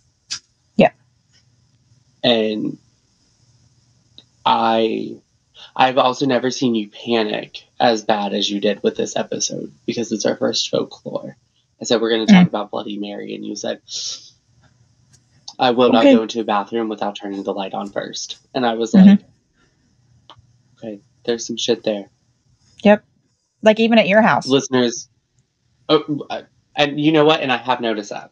Yeah. 2.23 2.31
And 2.31 2.77
I 4.45 5.17
I've 5.75 5.97
also 5.97 6.25
never 6.25 6.51
seen 6.51 6.75
you 6.75 6.89
panic 6.89 7.63
as 7.79 8.03
bad 8.03 8.33
as 8.33 8.49
you 8.49 8.59
did 8.59 8.81
with 8.83 8.95
this 8.97 9.15
episode 9.15 9.71
because 9.85 10.11
it's 10.11 10.25
our 10.25 10.35
first 10.35 10.69
folklore. 10.69 11.37
I 11.79 11.85
said 11.85 12.01
we're 12.01 12.09
going 12.09 12.25
to 12.27 12.33
talk 12.33 12.47
about 12.47 12.71
Bloody 12.71 12.97
Mary, 12.97 13.33
and 13.35 13.45
you 13.45 13.55
said 13.55 13.81
I 15.59 15.71
will 15.71 15.91
not 15.91 16.03
go 16.03 16.21
into 16.23 16.39
a 16.41 16.43
bathroom 16.43 16.89
without 16.89 17.15
turning 17.15 17.43
the 17.43 17.53
light 17.53 17.73
on 17.73 17.89
first. 17.89 18.37
And 18.53 18.65
I 18.65 18.73
was 18.75 18.93
Mhm. 18.93 19.05
like, 19.05 19.19
okay, 20.77 20.99
there's 21.23 21.45
some 21.45 21.57
shit 21.57 21.83
there, 21.83 22.09
Yep, 22.83 23.03
Like 23.61 23.79
even 23.79 23.99
at 23.99 24.07
your 24.07 24.21
house. 24.23 24.47
listeners. 24.47 25.07
Oh, 25.87 26.25
uh, 26.29 26.43
and 26.75 26.99
you 26.99 27.11
know 27.11 27.25
what? 27.25 27.41
And 27.41 27.51
I 27.51 27.57
have 27.57 27.81
noticed 27.81 28.09
that. 28.09 28.31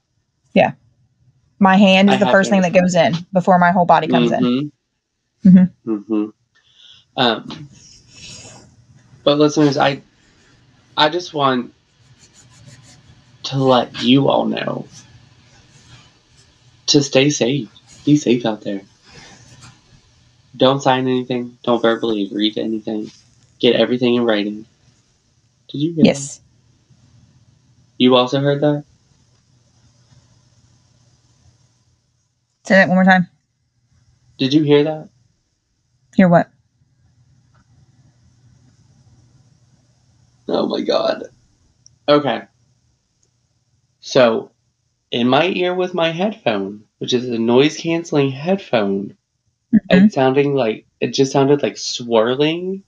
My 1.60 1.76
hand 1.76 2.10
I 2.10 2.13
is 2.13 2.19
the 2.22 2.28
first 2.28 2.50
thing 2.50 2.62
that 2.62 2.74
goes 2.74 2.95
in 2.95 3.13
before 3.34 3.60
my 3.60 3.72
whole 3.72 3.86
body 3.86 4.08
comes 4.08 4.32
in. 4.32 4.39
Mhm. 4.39 4.72
Mhm. 5.45 5.72
Mhm. 5.86 6.34
Um, 7.17 7.69
but 9.24 9.38
listeners, 9.38 9.78
I, 9.78 10.02
I 10.95 11.10
just 11.10 11.34
want 11.34 11.74
to 13.43 13.58
let 13.58 14.02
you 14.02 14.30
all 14.30 14.45
know 14.45 14.88
to 16.88 17.04
stay 17.04 17.30
safe. 17.30 17.69
Be 18.06 18.15
safe 18.15 18.45
out 18.45 18.62
there. 18.62 18.82
Don't 20.56 20.82
sign 20.82 21.08
anything. 21.08 21.58
Don't 21.63 21.82
verbally 21.82 22.24
agree 22.24 22.52
to 22.52 22.62
anything. 22.62 23.12
Get 23.60 23.76
everything 23.76 24.15
in 24.15 24.24
writing. 24.24 24.65
Did 25.67 25.78
you 25.80 25.93
hear 25.93 26.04
that? 26.04 26.10
Yes. 26.10 26.41
You 27.98 28.15
also 28.15 28.39
heard 28.39 28.62
that? 28.62 28.86
Say 32.69 32.75
that 32.75 32.88
one 32.88 32.97
more 32.97 33.03
time. 33.03 33.27
Did 34.38 34.53
you 34.53 34.62
hear 34.62 34.84
that? 34.84 35.10
Hear 36.15 36.29
what? 36.29 36.51
Oh 40.47 40.67
my 40.67 40.82
god. 40.82 41.29
Okay. 42.08 42.43
So, 44.01 44.51
in 45.10 45.27
my 45.27 45.47
ear 45.47 45.73
with 45.73 45.95
my 45.95 46.12
headphone, 46.12 46.84
which 46.99 47.12
is 47.12 47.27
a 47.27 47.39
noise 47.39 47.75
canceling 47.75 48.29
headphone, 48.29 49.17
Mhm. 49.73 50.05
it 50.05 50.13
sounding 50.13 50.53
like 50.53 50.86
it 50.99 51.15
just 51.15 51.32
sounded 51.32 51.63
like 51.63 51.75
swirling 51.75 52.84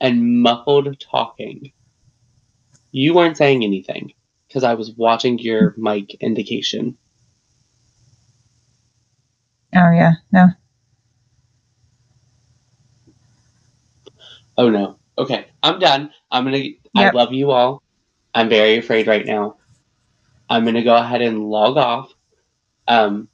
and 0.00 0.40
muffled 0.40 0.98
talking. 0.98 1.72
You 2.90 3.12
weren't 3.12 3.36
saying 3.36 3.64
anything 3.64 4.14
because 4.48 4.64
I 4.64 4.72
was 4.72 4.92
watching 4.92 5.38
your 5.38 5.74
mic 5.76 6.14
indication. 6.22 6.96
Oh 9.74 9.90
yeah. 9.92 10.12
No. 10.32 10.48
Oh 14.58 14.68
no. 14.68 14.98
Okay, 15.16 15.46
I'm 15.62 15.78
done. 15.78 16.10
I'm 16.30 16.44
gonna. 16.44 16.64
I 16.94 17.10
love 17.10 17.32
you 17.32 17.50
all. 17.50 17.82
I'm 18.34 18.48
very 18.48 18.78
afraid 18.78 19.06
right 19.06 19.24
now. 19.24 19.56
I'm 20.48 20.64
gonna 20.64 20.82
go 20.82 20.96
ahead 20.96 21.22
and 21.22 21.44
log 21.48 21.76
off. 21.76 22.12
Um, 22.88 23.28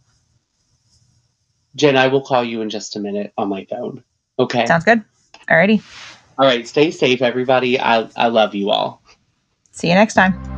Jen, 1.75 1.97
I 1.97 2.09
will 2.09 2.23
call 2.23 2.45
you 2.45 2.61
in 2.63 2.71
just 2.71 2.97
a 2.97 3.01
minute 3.01 3.33
on 3.37 3.49
my 3.49 3.67
phone. 3.71 4.05
Okay. 4.39 4.67
Sounds 4.67 4.85
good. 4.85 5.03
Alrighty. 5.49 5.83
All 6.39 6.47
right. 6.47 6.67
Stay 6.67 6.91
safe, 6.91 7.23
everybody. 7.23 7.81
I 7.81 8.09
I 8.17 8.29
love 8.29 8.55
you 8.55 8.71
all. 8.71 9.03
See 9.73 9.89
you 9.89 9.95
next 9.95 10.15
time. 10.15 10.56